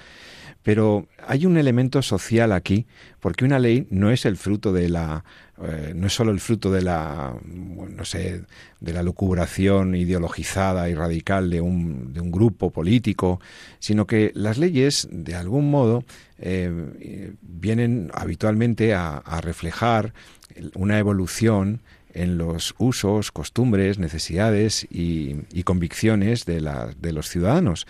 [0.64, 2.86] pero hay un elemento social aquí,
[3.20, 5.24] porque una ley no es el fruto de la,
[5.62, 8.44] eh, no es solo el fruto de la, no sé,
[8.80, 13.40] de la lucubración ideologizada y radical de un, de un grupo político,
[13.80, 16.04] sino que las leyes, de algún modo,
[16.40, 20.14] eh, vienen habitualmente a, reflejar
[20.76, 21.82] una evolución
[22.14, 26.62] en los usos, costumbres, necesidades y, convicciones de,
[27.12, 27.86] los ciudadanos.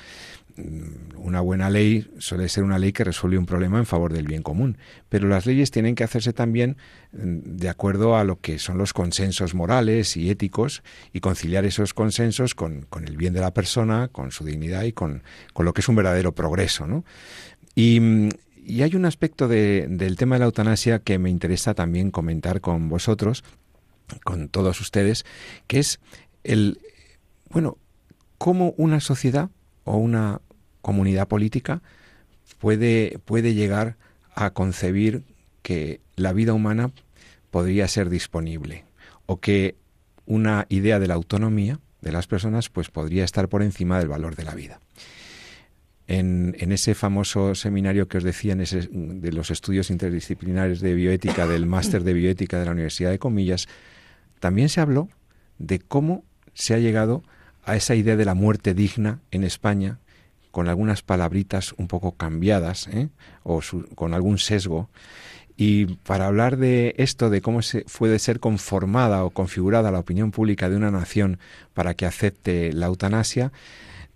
[0.58, 4.28] Mm, una buena ley suele ser una ley que resuelve un problema en favor del
[4.28, 4.78] bien común,
[5.08, 6.78] pero las leyes tienen que hacerse también
[7.14, 11.94] mm, de acuerdo a lo que son los consensos morales y éticos y conciliar esos
[11.94, 15.24] consensos con, el bien de la persona, con su dignidad y con,
[15.58, 16.86] lo que es un verdadero progreso.
[16.88, 17.04] mm,
[17.76, 22.88] y, hay un aspecto del tema de la eutanasia que me interesa también comentar con
[22.90, 23.44] vosotros,
[24.24, 25.26] con todos ustedes,
[25.67, 26.00] que es
[26.43, 26.80] el,
[27.50, 27.78] bueno,
[28.38, 29.50] cómo una sociedad
[29.84, 30.41] o una
[30.82, 31.82] comunidad política
[32.60, 33.98] puede, puede llegar
[34.36, 35.24] a concebir
[35.62, 36.91] que la vida humana
[37.52, 38.86] podría ser disponible
[39.26, 39.76] o que
[40.26, 44.36] una idea de la autonomía de las personas pues podría estar por encima del valor
[44.36, 44.80] de la vida.
[46.08, 50.95] En, en ese famoso seminario que os decía en ese, de los estudios interdisciplinares de
[50.95, 53.67] bioética, del máster de bioética de la Universidad de Comillas,
[54.39, 55.10] también se habló
[55.58, 56.23] de cómo
[56.54, 57.23] se ha llegado
[57.63, 59.99] a esa idea de la muerte digna en España
[60.52, 63.10] con algunas palabritas un poco cambiadas ¿eh?
[63.43, 63.62] o
[63.95, 64.89] con algún sesgo.
[65.56, 70.32] Y para hablar de esto, de cómo se puede ser conformada o configurada la opinión
[70.32, 71.38] pública de una nación
[71.73, 73.52] para que acepte la eutanasia,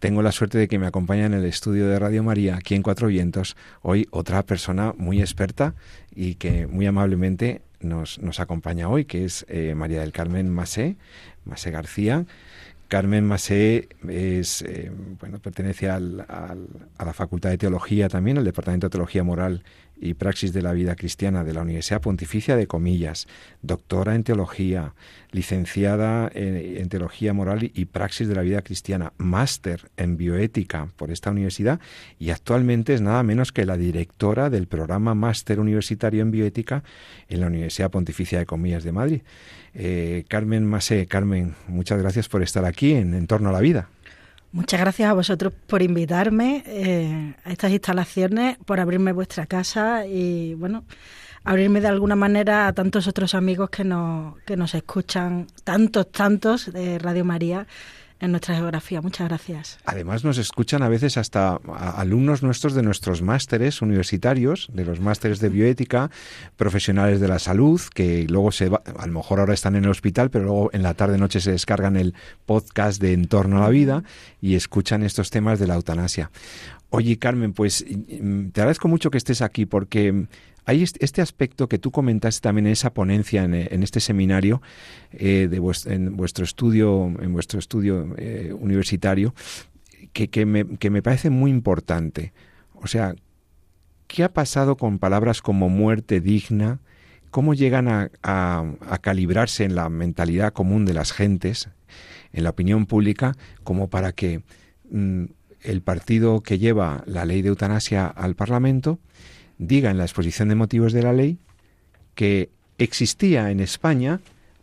[0.04, 2.84] tengo la suerte de que me acompaña en el estudio de Radio María, aquí en
[2.84, 5.76] Cuatro Vientos, hoy otra persona muy experta
[6.14, 10.98] y que muy amablemente nos, nos acompaña hoy, que es eh, María del Carmen Masé,
[11.46, 12.26] Masé García,
[12.90, 18.88] Carmen Masé es, eh, bueno, pertenece al, a la Facultad de Teología también, al Departamento
[18.88, 19.64] de Teología Moral
[20.00, 23.28] y Praxis de la Vida Cristiana de la Universidad Pontificia de Comillas,
[23.62, 24.94] doctora en Teología,
[25.32, 31.32] licenciada en, Teología Moral y Praxis de la Vida Cristiana, máster en Bioética por esta
[31.32, 31.80] universidad
[32.20, 36.84] y actualmente es nada menos que la directora del programa Máster Universitario en Bioética
[37.30, 39.22] en la Universidad Pontificia de Comillas de Madrid.
[39.74, 43.90] Eh, Carmen Masé, Carmen, muchas gracias por estar aquí en Entorno a la Vida.
[44.54, 50.54] Muchas gracias a vosotros por invitarme eh, a estas instalaciones, por abrirme vuestra casa y,
[50.54, 50.86] bueno,
[51.44, 56.72] abrirme de alguna manera a tantos otros amigos que nos, que nos escuchan, tantos, tantos
[56.72, 57.66] de Radio María
[58.24, 59.02] en nuestra geografía.
[59.02, 59.78] Muchas gracias.
[59.86, 61.60] Además nos escuchan a veces hasta
[61.98, 66.10] alumnos nuestros de nuestros másteres universitarios, de los másteres de bioética,
[66.56, 70.30] profesionales de la salud, que luego se a lo mejor ahora están en el hospital,
[70.30, 74.04] pero luego en la tarde noche se descargan el podcast de Entorno a la Vida
[74.40, 76.32] y escuchan estos temas de la eutanasia.
[76.92, 80.28] Oye, Carmen, pues te agradezco mucho que estés aquí porque
[80.66, 84.62] hay este aspecto que tú comentaste también en esa ponencia, en, este seminario,
[85.12, 89.34] eh, de en vuestro estudio, en vuestro estudio eh, universitario,
[90.14, 92.34] que, me, parece muy importante.
[92.76, 93.16] O sea,
[94.08, 96.80] ¿qué ha pasado con palabras como muerte digna?
[97.30, 101.70] ¿Cómo llegan a, a, calibrarse en la mentalidad común de las gentes,
[102.32, 104.44] en la opinión pública, como para que
[104.92, 105.26] mm,
[105.62, 109.00] el partido que lleva la ley de eutanasia al Parlamento
[109.58, 111.38] diga en la exposición de motivos de la ley
[112.16, 114.20] que existía en España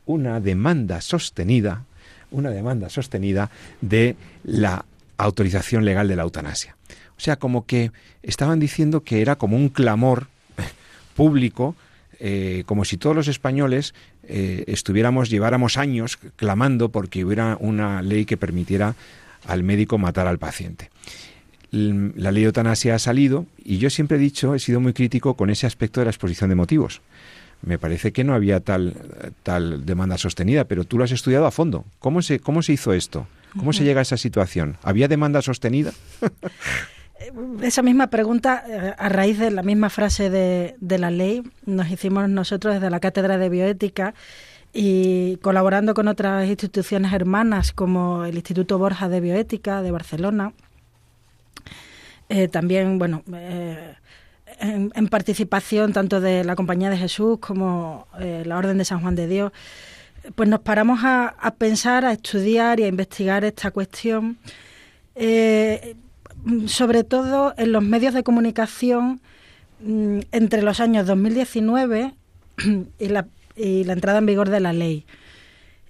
[0.07, 1.85] una demanda sostenida,
[2.31, 3.51] una demanda sostenida
[3.81, 4.85] de la
[5.17, 6.77] autorización legal de la eutanasia.
[7.17, 10.29] O sea, como que estaban diciendo que era como un clamor
[11.15, 11.77] público,
[12.19, 18.25] eh, como si todos los españoles eh, estuviéramos, lleváramos años clamando porque hubiera una ley
[18.25, 18.95] que permitiera
[19.47, 20.91] al médico matar al paciente.
[21.71, 25.35] La ley de eutanasia ha salido y yo siempre he dicho, he sido muy crítico
[25.35, 27.01] con ese aspecto de la exposición de motivos.
[27.63, 28.95] Me parece que no había tal,
[29.43, 31.85] tal demanda sostenida, pero tú lo has estudiado a fondo.
[31.99, 33.27] ¿Cómo se, cómo se hizo esto?
[33.57, 34.79] ¿Cómo se llega a esa situación?
[34.83, 35.93] ¿Había demanda sostenida?
[37.63, 41.91] esa misma pregunta, eh, a raíz de la misma frase de, de, la ley, nos
[41.91, 44.15] hicimos nosotros desde la Cátedra de Bioética
[44.73, 50.53] y colaborando con otras instituciones hermanas como el Instituto Borja de Bioética de Barcelona.
[52.29, 53.95] Eh, también, bueno, eh,
[54.61, 59.27] en, participación tanto de la Compañía de Jesús como la Orden de San Juan de
[59.27, 59.53] Dios,
[60.35, 64.39] pues nos paramos a, pensar, a estudiar y a investigar esta cuestión.
[66.67, 69.21] Sobre todo en los medios de comunicación
[69.81, 72.15] mm, entre los años 2019
[72.99, 75.05] y la, y la entrada en vigor de la ley.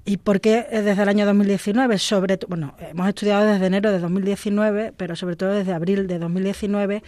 [0.04, 1.98] ¿Y por qué desde el año 2019?
[1.98, 7.02] Sobre, bueno, hemos estudiado desde enero de 2019, pero sobre todo desde abril de 2019,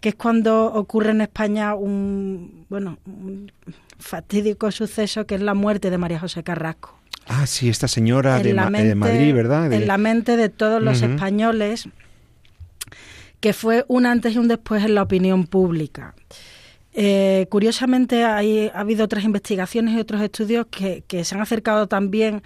[0.00, 3.50] que es cuando ocurre en España un, bueno, un
[3.98, 6.98] fatídico suceso que es la muerte de María José Carrasco.
[7.26, 9.72] Ah, sí, esta señora de, Madrid, ¿verdad?
[9.72, 11.88] En la mente de todos los españoles
[13.40, 16.14] que fue un antes y un después en la opinión pública.
[16.94, 22.42] Eh, curiosamente, hay, ha habido otras investigaciones y otros estudios que, se han acercado también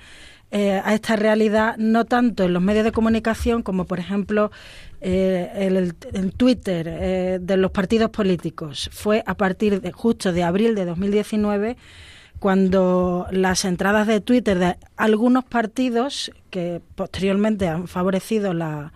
[0.51, 4.51] eh, a esta realidad, no tanto en los medios de comunicación como, por ejemplo,
[5.01, 5.93] eh,
[6.37, 8.89] Twitter de los partidos políticos.
[8.93, 11.77] Fue a partir de justo de abril de 2019
[12.39, 18.93] cuando las entradas de Twitter de algunos partidos que posteriormente han favorecido la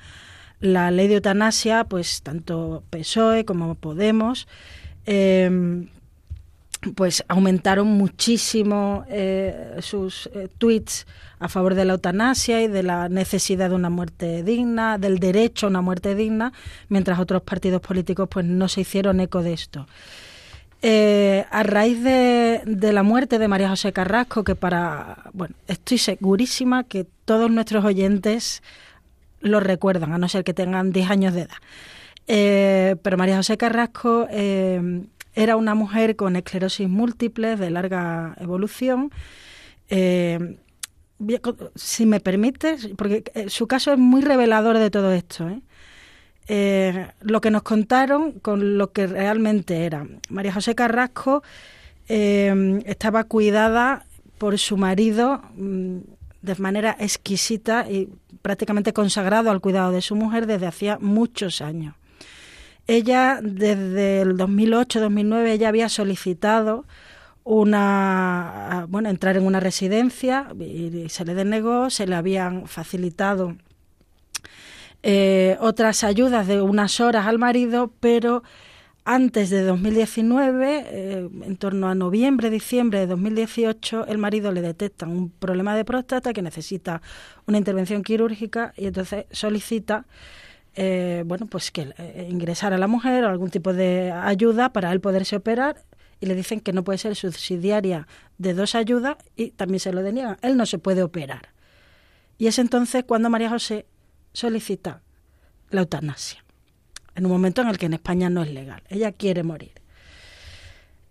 [0.63, 4.47] la ley de eutanasia, pues tanto PSOE como Podemos,
[5.07, 5.89] em,
[6.95, 11.07] pues aumentaron muchísimo eh, sus eh, tweets
[11.39, 15.67] a favor de la eutanasia y de la necesidad de una muerte digna, del derecho
[15.67, 16.53] a una muerte digna,
[16.89, 19.87] mientras otros partidos políticos pues no se hicieron eco de esto.
[20.85, 25.99] Eh, a raíz de, de, la muerte de María José Carrasco, que para, bueno, estoy
[25.99, 28.65] segurísima que todos nuestros oyentes
[29.41, 31.57] lo recuerdan, a no ser que tengan 10 años de edad.
[32.27, 35.03] Eh, pero María José Carrasco eh,
[35.35, 39.11] era una mujer con esclerosis múltiple de larga evolución.
[39.89, 40.59] Eh,
[41.75, 45.49] si me permites, porque su caso es muy revelador de todo esto.
[47.21, 50.07] lo que nos contaron con lo que realmente era.
[50.29, 51.43] María José Carrasco
[52.09, 54.05] estaba cuidada
[54.39, 55.99] por su marido mm,
[56.43, 58.09] de manera exquisita y
[58.43, 61.95] prácticamente consagrado al cuidado de su mujer desde hacía muchos años.
[62.87, 66.85] Ella, desde el 2008-2009, ella había solicitado
[67.45, 73.57] una, bueno, entrar en una residencia y se le denegó, se le habían facilitado
[75.03, 78.45] eh, otras ayudas de unas horas al marido, pero
[79.05, 85.07] antes de 2019, eh, en torno a noviembre, diciembre de 2018, el marido le detecta
[85.07, 87.03] un problema de próstata que necesita
[87.47, 90.07] una intervención quirúrgica y entonces solicita
[90.75, 95.01] eh, bueno, pues que eh, ingresara la mujer o algún tipo de ayuda para él
[95.01, 95.83] poderse operar
[96.21, 98.07] y le dicen que no puede ser subsidiaria
[98.39, 100.39] de dos ayudas y también se lo deniegan.
[100.43, 101.51] Él no se puede operar.
[102.39, 103.87] Y es entonces cuando María José
[104.33, 105.03] solicita
[105.71, 106.43] la eutanasia
[107.15, 108.83] en un momento en el que en España no es legal.
[108.89, 109.73] Ella quiere morir.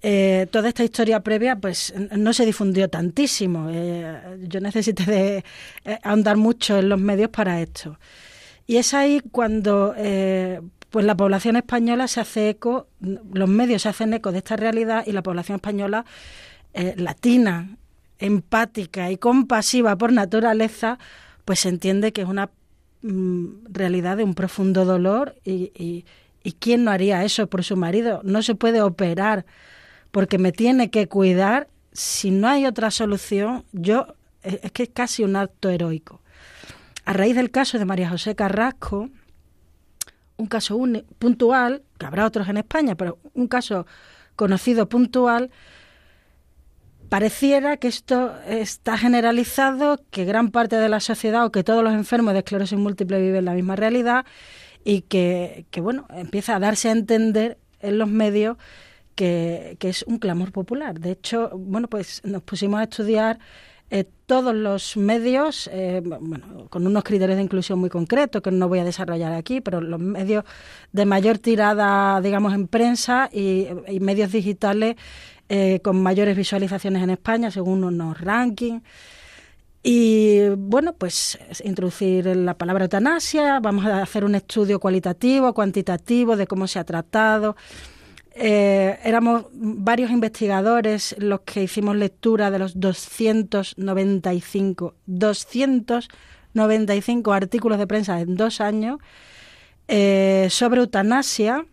[0.03, 3.69] Eh, toda esta historia previa pues no se difundió tantísimo.
[3.71, 5.43] Eh, yo necesité de
[5.85, 7.99] eh, ahondar mucho en los medios para esto.
[8.67, 9.93] Y es ahí cuando
[10.89, 15.03] pues la población española se hace eco, los medios se hacen eco de esta realidad
[15.05, 16.05] y la población española
[16.95, 17.77] latina,
[18.19, 20.99] empática y compasiva por naturaleza,
[21.43, 22.49] pues se entiende que es una
[23.03, 25.71] Mm, realidad de un profundo dolor y,
[26.43, 28.21] y, quién no haría eso por su marido.
[28.23, 29.45] No se puede operar
[30.11, 31.67] porque me tiene que cuidar.
[31.93, 36.20] Si no hay otra solución, yo es que es casi un acto heroico.
[37.05, 39.09] A raíz del caso de María José Carrasco,
[40.37, 40.79] un caso
[41.19, 43.85] puntual, que habrá otros en España, pero un caso
[44.35, 45.51] conocido puntual,
[47.09, 51.93] pareciera que esto está generalizado, que gran parte de la sociedad o que todos los
[51.93, 54.25] enfermos de esclerosis múltiple viven la misma realidad
[54.83, 58.57] y que, bueno, empieza a darse a entender en los medios
[59.15, 60.99] que, es un clamor popular.
[60.99, 63.39] De hecho, bueno, pues nos pusimos a estudiar
[63.93, 68.69] eh, todos los medios, eh, bueno, con unos criterios de inclusión muy concretos que no
[68.69, 70.45] voy a desarrollar aquí, pero los medios
[70.93, 73.67] de mayor tirada, digamos, en prensa y,
[73.99, 74.95] medios digitales
[75.49, 78.81] eh, con mayores visualizaciones en España, según unos rankings.
[79.83, 86.47] Y bueno, pues introducir la palabra eutanasia, vamos a hacer un estudio cualitativo, cuantitativo de
[86.47, 87.57] cómo se ha tratado,
[88.43, 98.19] eh, éramos varios investigadores los que hicimos lectura de los 295, 295 artículos de prensa
[98.19, 98.97] en dos años
[99.87, 101.67] eh, sobre eutanasia,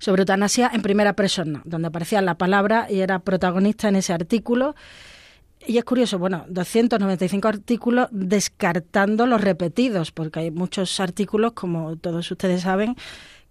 [0.00, 4.74] sobre eutanasia en primera persona, donde aparecía la palabra y era protagonista en ese artículo.
[5.64, 12.28] Y es curioso, bueno, 295 artículos descartando los repetidos, porque hay muchos artículos, como todos
[12.28, 12.96] ustedes saben,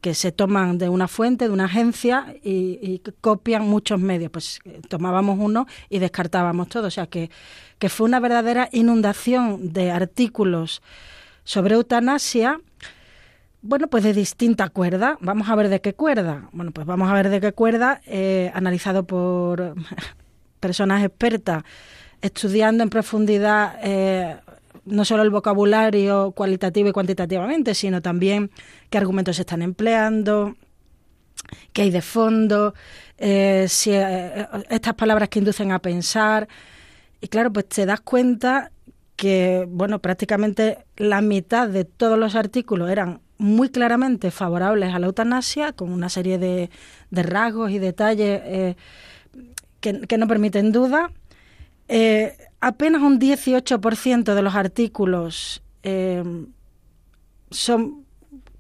[0.02, 4.32] que se toman de una fuente, de una agencia y, copian muchos medios.
[4.32, 6.88] Pues eh, tomábamos uno y descartábamos todo.
[6.88, 7.32] O sea que,
[7.80, 10.82] que fue una verdadera inundación de artículos
[11.44, 12.60] sobre eutanasia.
[13.62, 15.18] Bueno, pues de distinta cuerda.
[15.20, 16.48] Vamos a ver de qué cuerda.
[16.52, 19.74] Bueno, pues vamos a ver de qué cuerda, eh, analizado por
[20.60, 21.64] personas expertas,
[22.22, 24.38] estudiando en profundidad eh,
[24.86, 28.52] no solo el vocabulario cualitativo y cuantitativamente, sino también
[28.90, 30.56] qué argumentos se están empleando,
[31.74, 32.74] qué hay de fondo,
[33.18, 36.48] eh, si, eh, estas palabras que inducen a pensar.
[37.22, 38.72] Y claro, pues te das cuenta
[39.16, 45.08] que, bueno, prácticamente la mitad de todos los artículos eran muy claramente favorables a la
[45.08, 46.70] eutanasia, con una serie de,
[47.12, 48.76] de rasgos y detalles eh,
[49.80, 51.12] que, que, no permiten duda.
[51.88, 56.24] Eh, apenas un 18% de los artículos eh,
[57.52, 58.06] son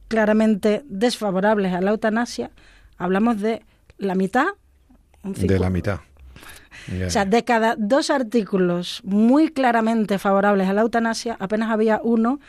[0.07, 2.51] claramente desfavorables a la eutanasia.
[2.97, 3.63] Hablamos de
[3.97, 4.47] la mitad.
[5.23, 5.99] de la mitad.
[7.05, 12.39] O sea, de cada dos artículos muy claramente favorables a la eutanasia, apenas había uno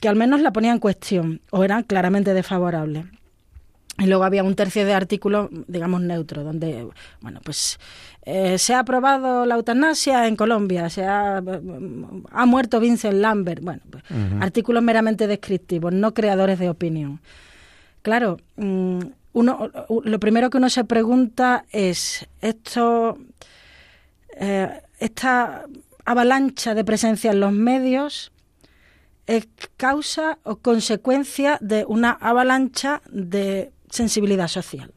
[0.00, 3.04] que al menos la ponía en cuestión o eran claramente desfavorables.
[3.98, 6.88] Y luego había un tercio de artículos, digamos, neutro, donde,
[7.20, 7.78] bueno, pues
[8.26, 11.42] eh, se ha aprobado la eutanasia en Colombia, se ha,
[12.30, 13.62] ha muerto Vincent Lambert.
[13.62, 14.02] Bueno, pues,
[14.40, 17.20] artículos meramente descriptivos, no creadores de opinión.
[18.00, 19.00] Claro, mm,
[19.34, 19.70] uno,
[20.04, 23.18] lo primero que uno se pregunta es, esto,
[24.36, 25.66] eh, esta
[26.06, 28.32] avalancha de presencia en los medios
[29.26, 34.92] es causa o consecuencia de una avalancha de sensibilidad social.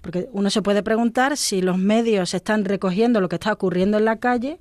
[0.00, 4.04] Porque uno se puede preguntar si los medios están recogiendo lo que está ocurriendo en
[4.04, 4.60] la calle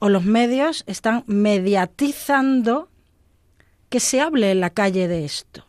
[0.00, 2.88] o los medios están mediatizando
[3.88, 5.64] que se hable en la calle de esto.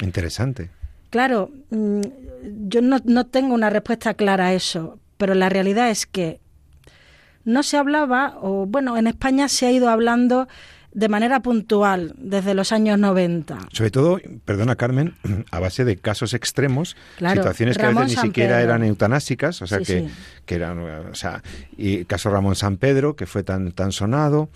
[0.00, 0.70] Interesante.
[1.10, 2.00] Claro, mm,
[2.68, 6.40] yo no, no tengo una respuesta clara a eso, pero la realidad es que
[7.44, 10.48] no se hablaba, o bueno, en España se ha ido hablando
[10.94, 13.58] de manera puntual desde los años 90.
[13.72, 15.14] Sobre todo, perdona Carmen,
[15.50, 19.80] a base de casos extremos, situaciones que a veces ni siquiera eran eutanásicas, o sea
[19.80, 20.08] que,
[20.46, 21.42] que, eran, o sea,
[21.76, 24.48] y caso Ramón San Pedro que fue tan tan sonado,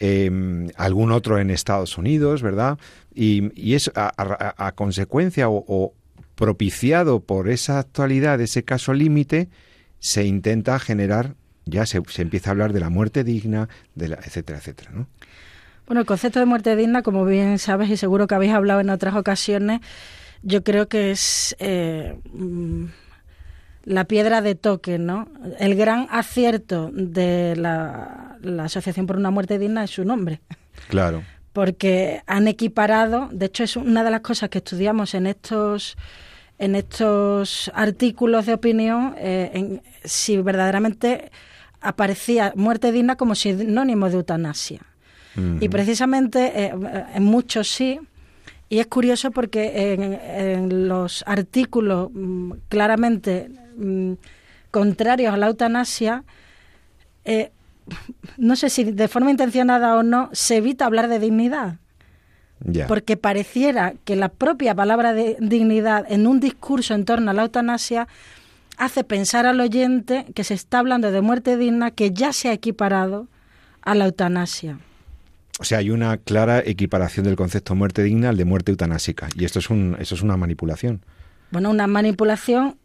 [0.00, 2.76] em, algún otro en Estados Unidos, ¿verdad?
[3.14, 5.94] Y, y es a, consecuencia o,
[6.34, 9.48] propiciado por esa actualidad, ese caso límite,
[10.00, 11.36] se intenta generar
[11.66, 15.06] ya se, se, empieza a hablar de la muerte digna, de la, etcétera, etcétera, ¿no?
[15.86, 18.90] Bueno, el concepto de muerte digna, como bien sabes y seguro que habéis hablado en
[18.90, 19.80] otras ocasiones,
[20.42, 22.84] yo creo que es eh, mm,
[23.84, 25.28] la piedra de toque, ¿no?
[25.58, 28.20] El gran acierto de la,
[28.62, 30.40] Asociación por una Muerte Digna es su nombre.
[30.88, 31.22] Claro.
[31.52, 35.96] Porque han equiparado, de hecho es una de las cosas que estudiamos en estos
[36.58, 41.32] en estos artículos de opinión, eh, en, si verdaderamente
[41.80, 44.80] aparecía muerte digna como sinónimo de eutanasia.
[45.60, 46.74] Y precisamente eh,
[47.14, 47.98] en muchos sí.
[48.68, 54.12] Y es curioso porque en, los artículos mm, claramente mm,
[54.70, 56.24] contrarios a la eutanasia,
[57.24, 57.50] eh,
[58.38, 61.78] no sé si de forma intencionada o no, se evita hablar de dignidad.
[62.88, 67.42] Porque pareciera que la propia palabra de dignidad en un discurso en torno a la
[67.42, 68.08] eutanasia
[68.78, 72.52] hace pensar al oyente que se está hablando de muerte digna que ya se ha
[72.52, 73.28] equiparado
[73.82, 74.78] a la eutanasia.
[75.60, 79.28] O sea, hay una clara equiparación del concepto muerte digna al de muerte eutanásica.
[79.36, 81.02] Y esto es, un, eso es una manipulación.
[81.50, 82.76] Bueno, una manipulación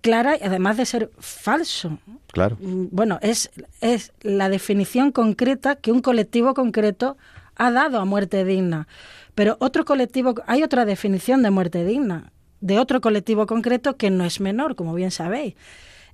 [0.00, 1.98] clara y además de ser falso.
[2.32, 2.56] Claro.
[2.60, 3.50] Mm, bueno, es,
[3.80, 7.16] es la definición concreta que un colectivo concreto
[7.56, 8.86] ha dado a muerte digna.
[9.34, 14.24] Pero otro colectivo, hay otra definición de muerte digna, de otro colectivo concreto que no
[14.24, 15.54] es menor, como bien sabéis.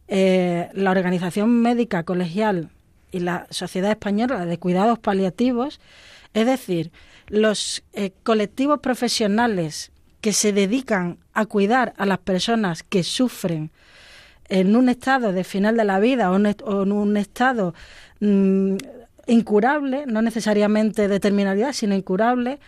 [0.09, 2.71] eh, la Organización Médica Colegial
[3.13, 5.81] y la Sociedad Española de Cuidados Paliativos,
[6.35, 6.91] es decir,
[7.29, 13.71] los eh, colectivos profesionales que se dedican a cuidar a las personas que sufren
[14.49, 17.75] en un estado de final de la vida o, en un estado
[18.21, 18.77] mm,
[19.27, 22.59] incurable, no necesariamente de terminalidad, sino incurable,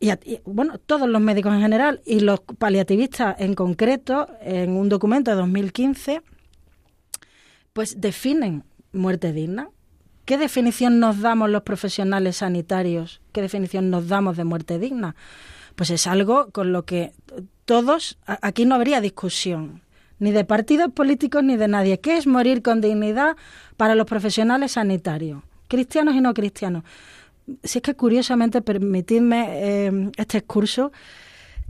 [0.00, 5.30] y, bueno, todos los médicos en general y los paliativistas en concreto, en un documento
[5.30, 6.20] de 2015,
[7.72, 8.64] pues definen
[8.94, 9.68] muerte digna.
[10.24, 13.20] ¿Qué definición nos damos los profesionales sanitarios?
[13.32, 15.16] ¿Qué definición nos damos de muerte digna?
[15.76, 17.12] Pues es algo con lo que
[17.66, 19.82] todos, aquí no habría discusión,
[20.18, 22.00] ni de partidos políticos ni de nadie.
[22.00, 23.36] ¿Qué es morir con dignidad
[23.76, 26.84] para los profesionales sanitarios, cristianos y no cristianos?
[27.62, 30.92] Si es que curiosamente, permitidme eh, este excurso,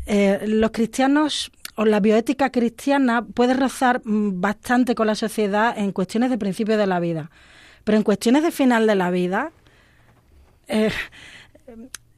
[0.07, 5.93] eh, los cristianos o la bioética cristiana puede rozar mm, bastante con la sociedad en
[5.93, 7.31] cuestiones de principio de la vida,
[7.85, 9.51] pero en cuestiones de final de la vida,
[10.69, 10.91] eh,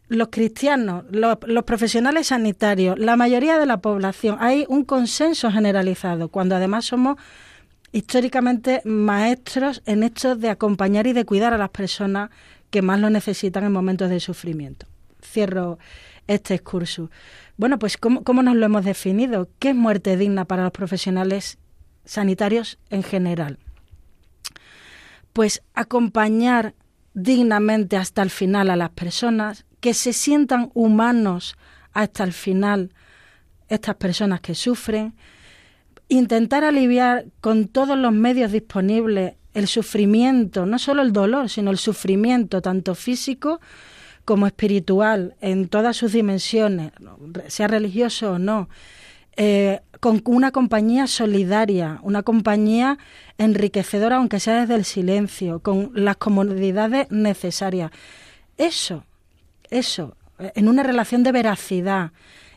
[0.08, 6.54] los cristianos, los, profesionales sanitarios, la mayoría de la población, hay un consenso generalizado, cuando
[6.54, 7.16] además somos
[7.92, 12.30] históricamente maestros en esto de acompañar y de cuidar a las personas
[12.70, 14.86] que más lo necesitan en momentos de sufrimiento.
[15.22, 15.78] Cierro
[16.26, 17.10] este excurso.
[17.56, 19.48] Bueno, pues ¿cómo, ¿cómo nos lo hemos definido?
[19.58, 21.58] ¿Qué es muerte digna para los profesionales
[22.04, 23.58] sanitarios en general?
[25.32, 26.74] Pues acompañar
[27.14, 31.56] dignamente hasta el final a las personas, que se sientan humanos
[31.92, 32.92] hasta el final
[33.68, 35.14] estas personas que sufren,
[36.08, 41.78] intentar aliviar con todos los medios disponibles el sufrimiento, no solo el dolor, sino el
[41.78, 43.60] sufrimiento, tanto físico
[44.26, 46.92] como espiritual, en todas sus dimensiones,
[47.46, 48.68] sea religioso o no,
[49.36, 52.98] eh, con una compañía solidaria, una compañía
[53.38, 57.92] enriquecedora, aunque sea desde el silencio, con las comodidades necesarias.
[58.58, 59.04] Eso,
[59.70, 62.10] eso, en una relación de veracidad,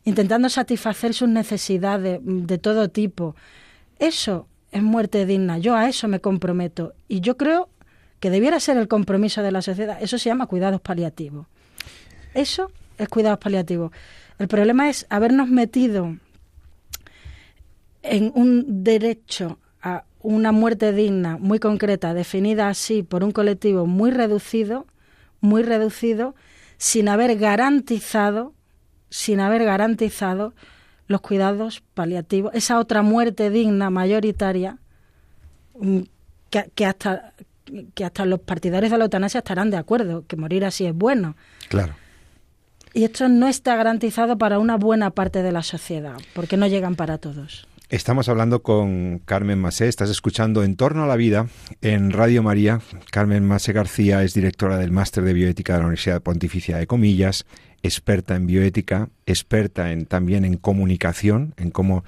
[0.06, 3.36] intentando satisfacer sus necesidades de todo tipo.
[4.00, 5.60] Eso es muerte digna.
[5.60, 6.94] Yo a eso me comprometo.
[7.08, 7.70] Y yo creo
[8.20, 9.98] que debiera ser el compromiso de la sociedad.
[10.02, 11.48] Eso se llama cuidados paliativos.
[12.34, 13.92] Eso es cuidados paliativos.
[14.38, 16.16] El problema es habernos metido
[18.04, 24.12] en un derecho a una muerte digna muy concreta, definida así por un colectivo muy
[24.12, 24.86] reducido,
[25.42, 26.36] muy reducido,
[26.78, 28.54] sin haber garantizado,
[29.10, 30.54] sin haber garantizado
[31.08, 34.78] los cuidados paliativos, esa otra muerte digna mayoritaria
[35.80, 36.02] mm,
[36.50, 37.34] que, hasta
[37.94, 41.36] que hasta los partidarios de la eutanasia estarán de acuerdo, que morir así es bueno.
[41.68, 41.96] Claro.
[42.94, 46.96] Y esto no está garantizado para una buena parte de la sociedad, porque no llegan
[46.96, 47.68] para todos.
[47.90, 51.48] Estamos hablando con Carmen Masé, estás escuchando En torno a la vida
[51.82, 52.82] en Radio María.
[53.12, 57.48] Carmen Masé García es directora del Máster de Bioética de la Universidad Pontificia de Comillas
[57.84, 62.04] experta en bioética, experta en, también en comunicación, en cómo,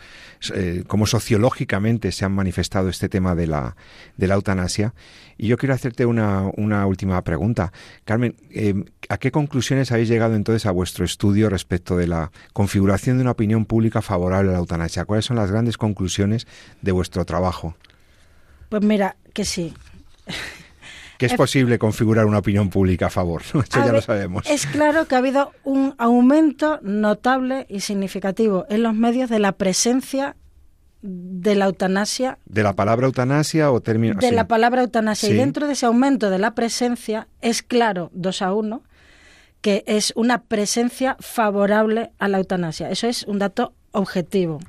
[0.53, 3.76] eh, cómo sociológicamente se han manifestado este tema de la,
[4.17, 4.93] de la eutanasia.
[5.38, 7.72] Y yo quiero hacerte una, una última pregunta.
[8.05, 8.74] Carmen, eh,
[9.09, 13.32] ¿a qué conclusiones habéis llegado entonces a vuestro estudio respecto de la configuración de una
[13.32, 15.05] opinión pública favorable a la eutanasia?
[15.05, 16.47] ¿Cuáles son las grandes conclusiones
[16.82, 17.76] de vuestro trabajo?
[18.69, 19.74] Pues mira, que sí
[21.22, 23.43] que es posible configurar una opinión pública a favor.
[23.43, 24.49] Eso ya lo sabemos.
[24.49, 29.51] Es claro que ha habido un aumento notable y significativo en los medios de la
[29.51, 30.36] presencia
[31.03, 32.39] de la eutanasia.
[32.45, 34.15] ¿De la palabra eutanasia o término?
[34.19, 35.30] De la palabra eutanasia.
[35.30, 38.82] Y dentro de ese aumento de la presencia es claro, dos a uno,
[39.61, 42.89] que es una presencia favorable a la eutanasia.
[42.89, 44.59] Eso es un dato objetivo.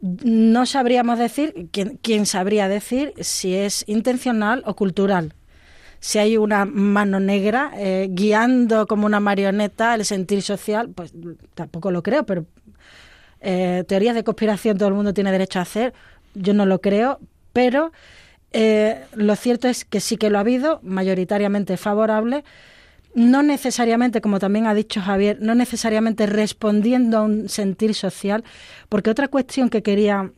[0.00, 5.32] No sabríamos decir, quién, quién sabría decir si es intencional o cultural
[6.04, 11.14] si hay una mano negra eh, guiando como una marioneta el sentir social, pues
[11.54, 12.44] tampoco lo creo, pero
[13.40, 15.94] eh, teorías de conspiración todo el mundo tiene derecho a hacer,
[16.34, 17.20] yo no lo creo,
[17.54, 17.90] pero
[18.52, 22.44] eh, lo cierto es que sí que lo ha habido, mayoritariamente favorable,
[23.14, 28.44] no necesariamente, como también ha dicho Javier, no necesariamente respondiendo a un sentir social,
[28.90, 30.32] porque otra cuestión que quería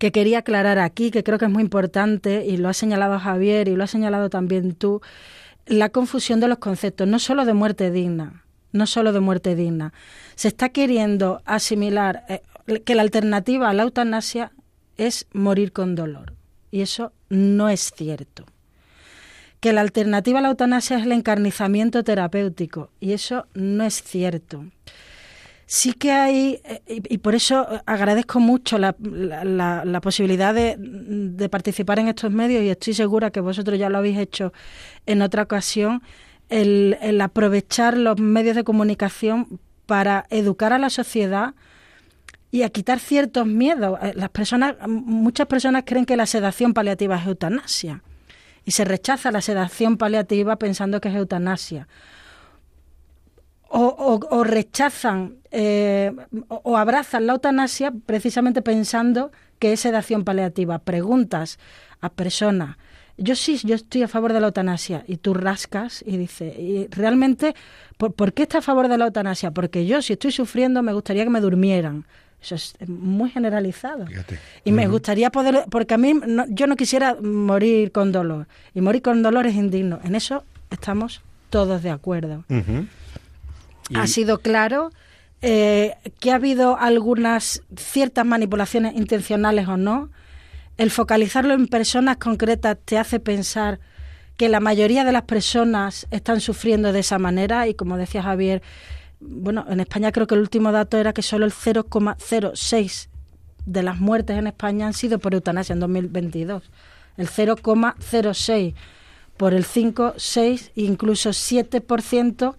[0.00, 3.68] que quería aclarar aquí, que creo que es muy importante, y lo ha señalado Javier
[3.68, 5.02] y lo ha señalado también tú,
[5.66, 8.42] la confusión de los conceptos, no solo de muerte digna,
[8.72, 9.92] no solo de muerte digna.
[10.36, 12.40] Se está queriendo asimilar eh,
[12.82, 14.52] que la alternativa a la eutanasia
[14.96, 16.32] es morir con dolor,
[16.70, 18.46] y eso no es cierto.
[19.60, 24.64] Que la alternativa a la eutanasia es el encarnizamiento terapéutico, y eso no es cierto
[25.70, 32.00] sí que hay, eh, y, por eso agradezco mucho la, la, posibilidad de, de, participar
[32.00, 34.52] en estos medios y estoy segura que vosotros ya lo habéis hecho
[35.06, 36.02] en otra ocasión,
[36.48, 41.54] el, el aprovechar los medios de comunicación para educar a la sociedad
[42.50, 43.96] y a quitar ciertos miedos.
[44.02, 48.02] Eh, las personas, muchas personas creen que la sedación paliativa es eutanasia
[48.64, 51.86] y se rechaza la sedación paliativa pensando que es eutanasia
[53.70, 56.12] o, rechazan eh,
[56.48, 60.78] o, abrazan la eutanasia precisamente pensando que es sedación paliativa.
[60.78, 61.58] Preguntas
[62.00, 62.76] a personas,
[63.16, 66.88] yo sí, yo estoy a favor de la eutanasia, y tú rascas y dices, y
[66.90, 67.54] realmente,
[67.98, 69.50] ¿por, qué está a favor de la eutanasia?
[69.50, 72.06] Porque yo, si estoy sufriendo, me gustaría que me durmieran.
[72.40, 74.06] Eso es muy generalizado.
[74.64, 76.18] Y me gustaría poder, porque a mí
[76.48, 78.48] yo no quisiera morir con dolor.
[78.74, 80.00] Y morir con dolor es indigno.
[80.02, 82.44] En eso estamos todos de acuerdo
[83.94, 84.90] ha sido claro
[85.42, 90.10] eh, que ha habido algunas ciertas manipulaciones intencionales o no.
[90.76, 93.80] El focalizarlo en personas concretas te hace pensar
[94.36, 98.62] que la mayoría de las personas están sufriendo de esa manera y como decía Javier,
[99.20, 103.08] bueno, en España creo que el último dato era que solo el 0,06
[103.66, 106.70] de las muertes en España han sido por eutanasia en 2022.
[107.16, 108.74] El 0,06
[109.36, 112.56] por el 5, 6 e incluso 7% eh,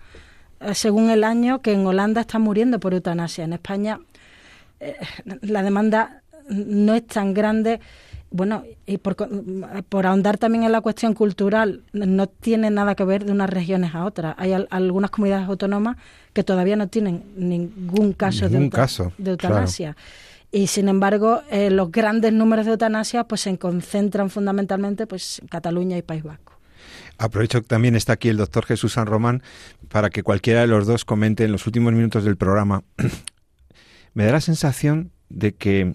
[0.73, 3.43] según el año, que en Holanda está muriendo por eutanasia.
[3.43, 3.99] En España
[4.79, 4.95] eh,
[5.41, 7.79] la demanda no es tan grande.
[8.31, 9.17] Bueno, y por,
[9.89, 13.93] por, ahondar también en la cuestión cultural, no tiene nada que ver de unas regiones
[13.93, 14.35] a otras.
[14.37, 15.97] Hay algunas comunidades autónomas
[16.31, 18.57] que todavía no tienen ningún caso, de,
[19.31, 19.97] eutanasia.
[20.49, 25.47] Y sin embargo, eh, los grandes números de eutanasia pues se concentran fundamentalmente pues en
[25.47, 26.53] Cataluña y País Vasco.
[27.21, 29.43] Aprovecho que también está aquí el doctor Jesús San Román
[29.89, 32.83] para que cualquiera de los dos comente en los últimos minutos del programa.
[34.15, 35.93] Me da la sensación de que,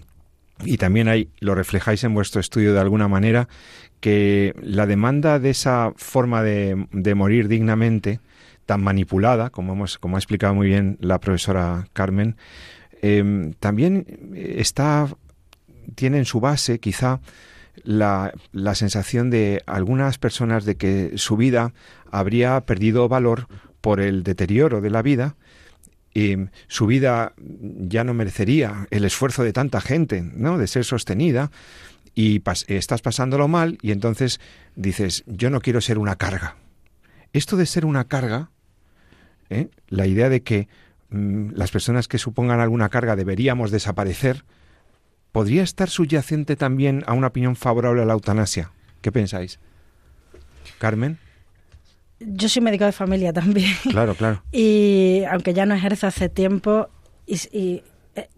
[0.63, 3.49] y también ahí lo reflejáis en vuestro estudio de alguna manera,
[3.99, 8.21] que la demanda de esa forma de, morir dignamente,
[8.65, 12.37] tan manipulada, como, hemos, como ha explicado muy bien la profesora Carmen,
[13.01, 15.09] em, también está,
[15.95, 17.19] tiene en su base quizá
[17.83, 21.73] la, la, sensación de algunas personas de que su vida
[22.11, 23.47] habría perdido valor
[23.81, 25.35] por el deterioro de la vida
[26.13, 26.35] y
[26.67, 30.57] su vida ya no merecería el esfuerzo de tanta gente, ¿no?
[30.57, 31.51] De ser sostenida
[32.15, 34.39] y estás pasándolo mal y entonces
[34.75, 36.55] dices, yo no quiero ser una carga.
[37.33, 38.49] Esto de ser una carga,
[39.51, 39.67] ¿eh?
[39.89, 40.67] la idea de que
[41.11, 44.43] mm, las personas que supongan alguna carga deberíamos desaparecer,
[45.31, 48.71] ¿podría estar subyacente también a una opinión favorable a la eutanasia?
[49.01, 49.59] ¿Qué pensáis?
[50.79, 51.17] Carmen.
[52.19, 53.73] Yo soy médico de familia también.
[53.89, 54.43] Claro, claro.
[54.51, 56.89] Y aunque ya no ejerzo hace tiempo,
[57.25, 57.83] y,
[58.15, 58.29] eh,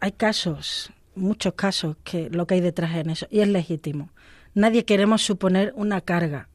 [0.00, 4.10] hay casos, muchos casos, que lo que hay detrás en eso, y es legítimo.
[4.54, 6.48] Nadie queremos suponer una carga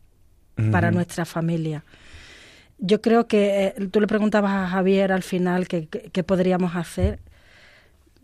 [0.72, 1.84] para nuestra familia.
[2.78, 7.20] Yo creo que eh, tú le preguntabas a Javier al final qué, podríamos hacer.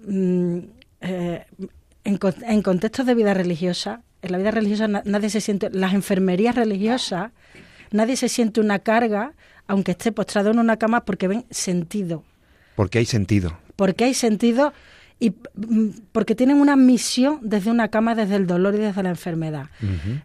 [0.06, 0.60] Mm,
[1.02, 1.46] eh,
[2.04, 7.32] en, contextos de vida religiosa, en la vida religiosa nadie se siente, las enfermerías religiosas,
[7.92, 9.34] nadie se siente una carga,
[9.68, 12.24] aunque esté postrado en una cama, porque ven sentido.
[12.76, 13.58] Porque hay sentido.
[13.76, 14.74] Porque hay sentido
[15.20, 19.10] y mm, porque tienen una misión desde una cama, desde el dolor y desde la
[19.10, 19.68] enfermedad.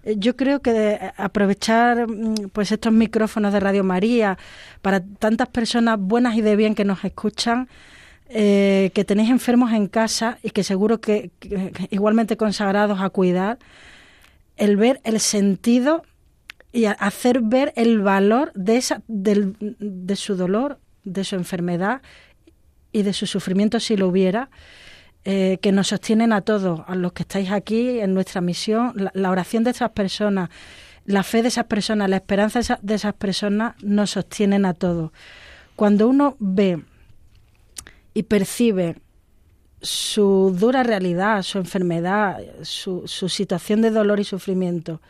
[0.04, 4.38] Eh, yo creo que aprovechar mm, pues estos micrófonos de Radio María
[4.82, 7.68] para tantas personas buenas y de bien que nos escuchan,
[8.28, 11.30] eh, que tenéis enfermos en casa y que seguro que,
[11.90, 13.58] igualmente consagrados a cuidar,
[14.56, 16.02] el ver el sentido
[16.72, 22.02] y hacer ver el valor de, esa, de su dolor, de su enfermedad
[22.92, 24.48] y de su sufrimiento si lo hubiera,
[25.24, 29.30] eh, que nos sostienen a todos, a los que estáis aquí en nuestra misión, la,
[29.30, 30.50] oración de esas personas,
[31.06, 35.12] la fe de esas personas, la esperanza de esas personas nos sostienen a todos.
[35.76, 36.82] Cuando uno ve
[38.14, 38.96] y percibe
[39.82, 45.02] su dura realidad, su enfermedad, su, situación de dolor y sufrimiento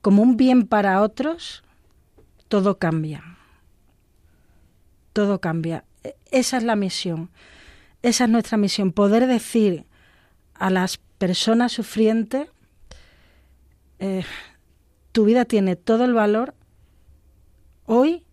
[0.00, 1.64] como un bien para otros,
[2.48, 3.38] todo cambia.
[5.12, 5.84] Todo cambia.
[6.02, 7.30] E, esa es la misión.
[8.02, 8.92] Esa es nuestra misión.
[8.92, 9.86] Poder decir
[10.54, 12.48] a las personas sufrientes,
[13.98, 14.24] eh,
[15.12, 16.54] tu vida tiene todo el valor
[17.86, 18.26] hoy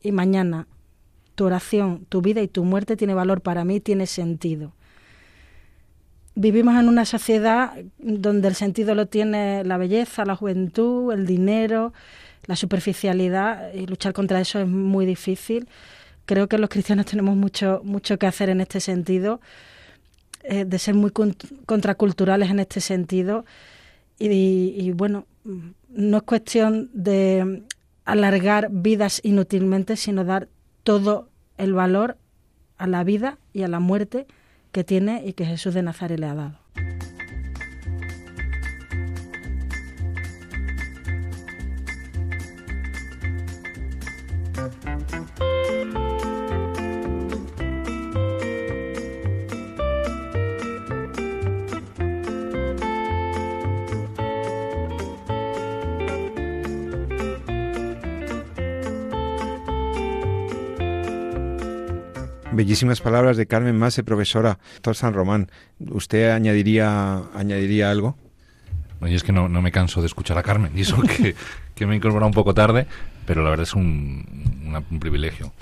[0.00, 0.66] y mañana
[1.34, 4.72] tu oración, tu vida y tu muerte tiene valor para mí, tiene sentido.
[6.36, 11.92] Vivimos en una sociedad donde el sentido lo tiene la belleza, la juventud, el dinero,
[12.46, 15.68] la superficialidad, y luchar contra eso es muy difícil.
[16.26, 19.40] creo que los cristianos tenemos mucho, mucho que hacer en este sentido,
[20.42, 21.12] eh, de ser muy
[21.66, 23.44] contraculturales en este sentido.
[24.18, 25.26] Y, bueno,
[25.90, 27.62] no es cuestión de
[28.04, 30.48] alargar vidas inútilmente, sino dar
[30.84, 31.28] todo
[31.58, 32.16] el valor
[32.78, 34.26] a la vida y a la muerte
[34.72, 36.63] que tiene y que Jesús de Nazaret le ha dado.
[62.54, 64.58] Bellísimas palabras de Carmen Mase, profesora.
[64.74, 65.50] Doctor San Román,
[65.90, 68.16] ¿usted añadiría, añadiría algo?
[69.00, 71.34] Oye, es que no, me canso de escuchar a Carmen, y eso que,
[71.74, 72.86] que me he incorporado un poco tarde,
[73.26, 75.52] pero la verdad es un, un, privilegio.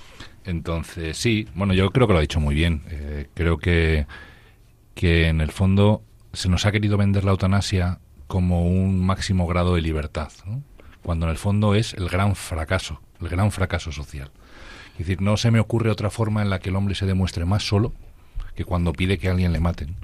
[0.45, 2.83] Entonces, sí, bueno, yo creo que lo ha dicho muy bien.
[2.91, 4.07] Eh, creo que,
[4.95, 9.75] que en el fondo se nos ha querido vender la eutanasia como un máximo grado
[9.75, 10.31] de libertad,
[11.03, 14.31] cuando en el fondo es el gran fracaso, el gran fracaso social.
[14.93, 17.45] Es decir, no se me ocurre otra forma en la que el hombre se demuestre
[17.45, 17.93] más solo
[18.55, 19.97] que cuando pide que alguien le maten.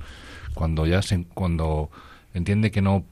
[0.55, 1.91] Cuando ya se, cuando
[2.35, 3.05] entiende que no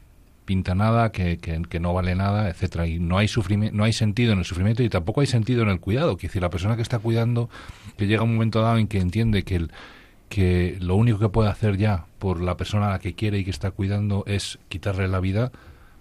[0.47, 4.33] pinta nada, que, que, no vale nada, etcétera, y no hay sufrimiento, no hay sentido
[4.33, 6.17] en el sufrimiento y tampoco hay sentido en el cuidado.
[6.17, 7.51] Que decir, la persona que está cuidando,
[7.97, 9.73] que llega un momento dado en que entiende que el,
[10.29, 13.45] que lo único que puede hacer ya por la persona a la que quiere y
[13.45, 15.53] que está cuidando es quitarle la vida,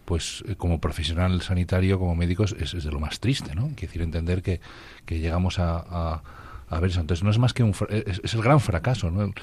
[0.06, 3.64] pues eh, como profesional sanitario, como médicos, es, de lo más triste, ¿no?
[3.70, 4.62] Quiere decir, entender que,
[5.06, 6.22] que llegamos a,
[6.70, 7.02] a, ver eso.
[7.02, 7.74] Entonces, no es más que un...
[7.90, 9.24] Es, el gran fracaso, ¿no?
[9.24, 9.34] El,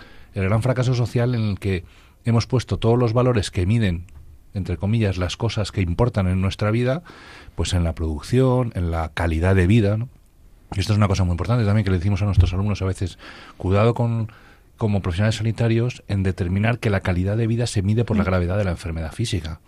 [0.44, 1.84] gran fracaso social en el que
[2.24, 4.06] hemos puesto todos los valores que miden,
[4.54, 7.02] entre comillas, las cosas que importan en nuestra vida,
[7.54, 10.08] pues en la producción, en la calidad de vida, ¿no?
[10.74, 12.86] Y esto es una cosa muy importante también que le decimos a nuestros alumnos a
[12.86, 13.18] veces,
[13.58, 14.32] cuidado con
[14.78, 18.26] como profesionales sanitarios en determinar que la calidad de vida se mide por la mm.
[18.26, 19.60] gravedad de la enfermedad física.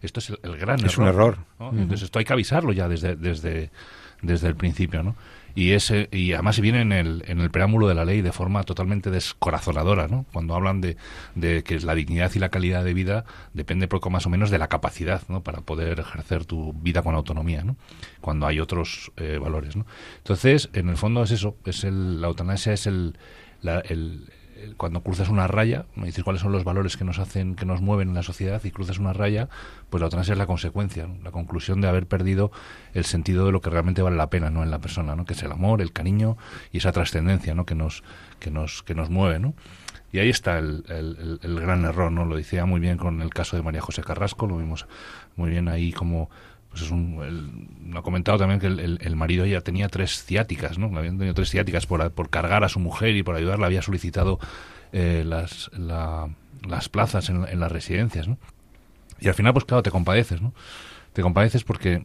[0.00, 0.90] Esto es el, gran error.
[0.90, 1.38] Es un error.
[1.58, 3.70] Entonces esto hay que avisarlo ya desde, desde,
[4.22, 5.16] desde el principio, ¿no?
[5.54, 8.62] Y, ese, y además viene en el, en el preámbulo de la ley de forma
[8.62, 10.24] totalmente descorazonadora, ¿no?
[10.32, 10.96] Cuando hablan de,
[11.34, 14.58] de que la dignidad y la calidad de vida depende poco más o menos de
[14.58, 15.42] la capacidad, ¿no?
[15.42, 17.76] Para poder ejercer tu vida con autonomía, ¿no?
[18.22, 19.84] Cuando hay otros eh, valores, ¿no?
[20.18, 23.18] Entonces, en el fondo es eso, es el, la eutanasia es el,
[23.62, 24.30] el
[24.76, 27.80] cuando cruzas una raya, me dices cuáles son los valores que nos hacen, que nos
[27.80, 29.48] mueven en la sociedad y cruzas una raya,
[29.90, 32.52] pues la eutanasia es la consecuencia, la conclusión de haber perdido
[32.94, 34.62] el sentido de lo que realmente vale la pena, ¿no?
[34.62, 35.24] En la persona, ¿no?
[35.24, 36.36] Que es el amor, el cariño
[36.72, 37.66] y esa trascendencia, ¿no?
[37.66, 38.02] Que nos,
[38.38, 39.54] que nos, que nos mueve, ¿no?
[40.12, 40.84] Y ahí está el,
[41.42, 42.26] el, gran error, ¿no?
[42.26, 44.86] Lo decía muy bien con el caso de María José Carrasco, lo vimos
[45.36, 46.28] muy bien ahí como
[46.72, 50.86] pues es un, ha comentado también que el, marido ya tenía tres ciáticas, ¿no?
[50.98, 54.40] Habían tenido tres ciáticas por, por cargar a su mujer y por ayudarla, había solicitado
[54.92, 58.38] eh, las, las plazas en, en, las residencias, ¿no?
[59.20, 60.54] Y al final, pues claro, te compadeces, ¿no?
[61.12, 62.02] Te compadeces porque,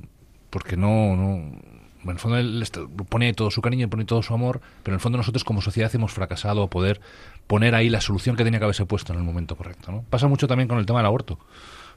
[0.50, 1.60] porque no, no,
[2.04, 2.64] en el fondo él
[3.10, 5.94] pone todo su cariño, pone todo su amor, pero en el fondo nosotros como sociedad
[5.96, 7.02] hemos fracasado a poder
[7.48, 9.92] poner ahí la solución que tenía que haberse puesto en el momento correcto.
[9.92, 10.04] ¿no?
[10.10, 11.40] Pasa mucho también con el tema del aborto.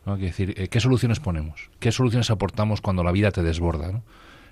[0.06, 0.16] ¿No?
[0.16, 1.70] decir, eh, ¿qué soluciones ponemos?
[1.78, 4.02] ¿Qué soluciones aportamos cuando la vida te desborda?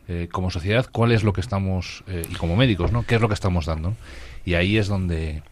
[0.08, 3.04] Eh, como sociedad, ¿cuál es lo que estamos, eh, y como médicos, ¿no?
[3.04, 3.94] ¿qué es lo que estamos dando?
[4.44, 5.42] Y ahí es donde...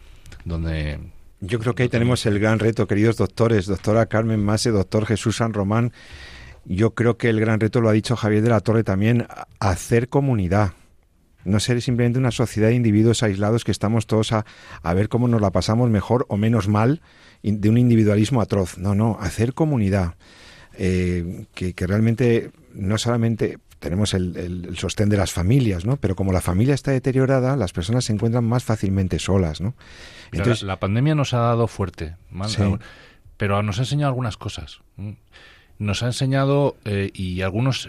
[0.45, 0.99] donde
[1.41, 5.37] Yo creo que ahí tenemos el gran reto, queridos doctores, doctora Carmen Mase, doctor Jesús
[5.37, 5.91] San Román.
[6.65, 9.27] Yo creo que el gran reto, lo ha dicho Javier de la Torre también,
[9.59, 10.73] hacer comunidad
[11.47, 14.45] no ser simplemente una sociedad de individuos aislados que estamos todos a,
[14.83, 17.01] a, ver cómo nos la pasamos mejor o menos mal
[17.41, 18.77] de un individualismo atroz.
[18.77, 20.15] No, no, hacer comunidad.
[20.79, 25.97] Eh, que, realmente no solamente tenemos el, sostén de las familias, ¿no?
[25.97, 29.73] Pero como la familia está deteriorada, las personas se encuentran más fácilmente solas, ¿no?
[30.31, 32.15] Entonces, la, pandemia nos ha dado fuerte,
[33.37, 34.81] pero nos ha enseñado algunas cosas.
[35.79, 37.87] Nos ha enseñado, eh, y algunos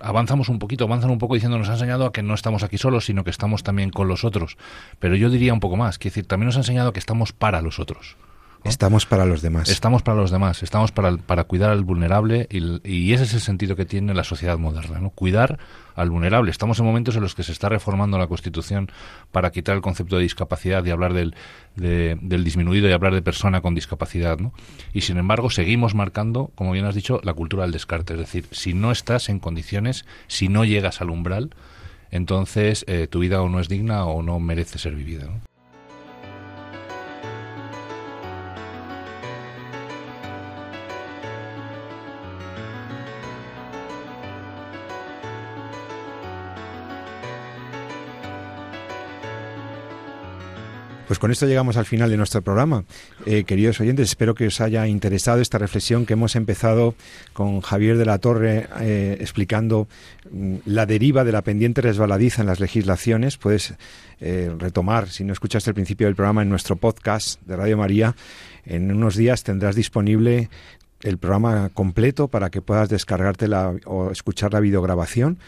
[0.00, 2.78] avanzamos un poquito, avanzan un poco diciendo nos ha enseñado a que no estamos aquí
[2.78, 4.56] solos, sino que estamos también con los otros.
[4.98, 7.62] Pero yo diría un poco más, que decir, también nos ha enseñado que estamos para
[7.62, 8.16] los otros.
[8.64, 9.70] Estamos para los demás.
[9.70, 13.74] Estamos para los demás, estamos para, para cuidar al vulnerable y, ese es el sentido
[13.74, 15.10] que tiene la sociedad moderna, ¿no?
[15.10, 15.58] Cuidar
[15.94, 16.50] al vulnerable.
[16.50, 18.90] Estamos en momentos en los que se está reformando la Constitución
[19.32, 21.34] para quitar el concepto de discapacidad y hablar del,
[21.76, 24.52] del disminuido y hablar de persona con discapacidad, ¿no?
[24.92, 28.14] Y sin embargo seguimos marcando, como bien has dicho, la cultura del descarte.
[28.14, 31.50] Es decir, si no estás en condiciones, si no llegas al umbral,
[32.10, 35.24] entonces eh, tu vida o no es digna o no merece ser vivida.
[35.24, 35.49] ¿no?
[51.10, 52.84] Pues con esto llegamos al final de nuestro programa.
[53.26, 56.94] Eh, queridos oyentes, espero que os haya interesado esta reflexión que hemos empezado
[57.32, 59.88] con Javier de la Torre eh, explicando
[60.30, 63.38] mm, la deriva de la pendiente resbaladiza en las legislaciones.
[63.38, 63.74] Puedes
[64.20, 68.14] eh, retomar, si no escuchaste el principio del programa, en nuestro podcast de Radio María.
[68.64, 70.48] En unos días tendrás disponible
[71.02, 73.48] el programa completo para que puedas descargarte
[73.84, 75.38] o escuchar la videograbación.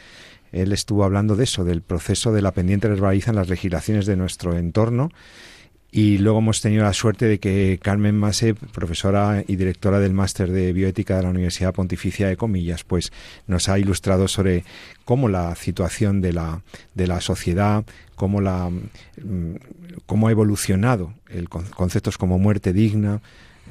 [0.53, 4.17] Él estuvo hablando de eso, del proceso de la pendiente resbaladiza en las legislaciones de
[4.17, 5.11] nuestro entorno.
[5.95, 10.51] Y luego hemos tenido la suerte de que Carmen Mase, profesora y directora del máster
[10.51, 13.13] de bioética de la Universidad Pontificia de Comillas, pues
[13.47, 14.65] nos ha ilustrado sobre
[15.05, 16.63] cómo la situación de la,
[16.95, 17.85] de la sociedad,
[18.15, 19.55] cómo, la, mm,
[20.07, 23.21] cómo ha evolucionado el conceptos como muerte digna,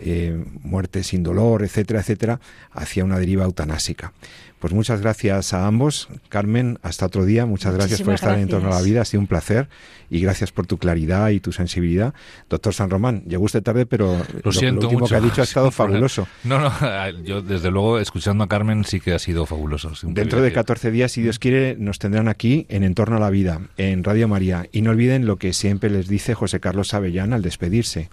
[0.03, 2.39] eh, muerte sin dolor, etcétera, etcétera,
[2.71, 4.13] hacia una deriva eutanásica.
[4.61, 6.07] Pues muchas gracias a ambos.
[6.29, 7.47] Carmen, hasta otro día.
[7.47, 9.01] Muchas gracias por estar en torno a la vida.
[9.01, 9.67] Ha sido un placer
[10.07, 12.13] y gracias por tu claridad y tu sensibilidad.
[12.47, 15.71] Doctor San Román, llegó usted tarde, pero lo, siento último que ha dicho ha estado
[15.71, 16.27] fabuloso.
[16.43, 16.71] No, no,
[17.23, 19.93] yo desde luego escuchando a Carmen sí que ha sido fabuloso.
[20.03, 23.61] Dentro de 14 días, si Dios quiere, nos tendrán aquí en Entorno a la Vida,
[23.77, 24.67] en Radio María.
[24.71, 28.11] Y no olviden lo que siempre les dice José Carlos Avellán al despedirse.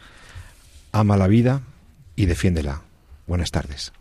[0.93, 1.61] Ama la vida
[2.19, 2.83] y defiéndela.
[3.29, 3.93] Buenas tardes.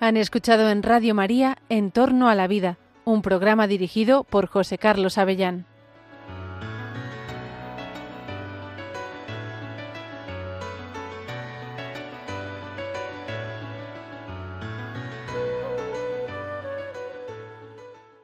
[0.00, 4.78] Han escuchado en Radio María En torno a la vida, un programa dirigido por José
[4.78, 5.66] Carlos Avellán.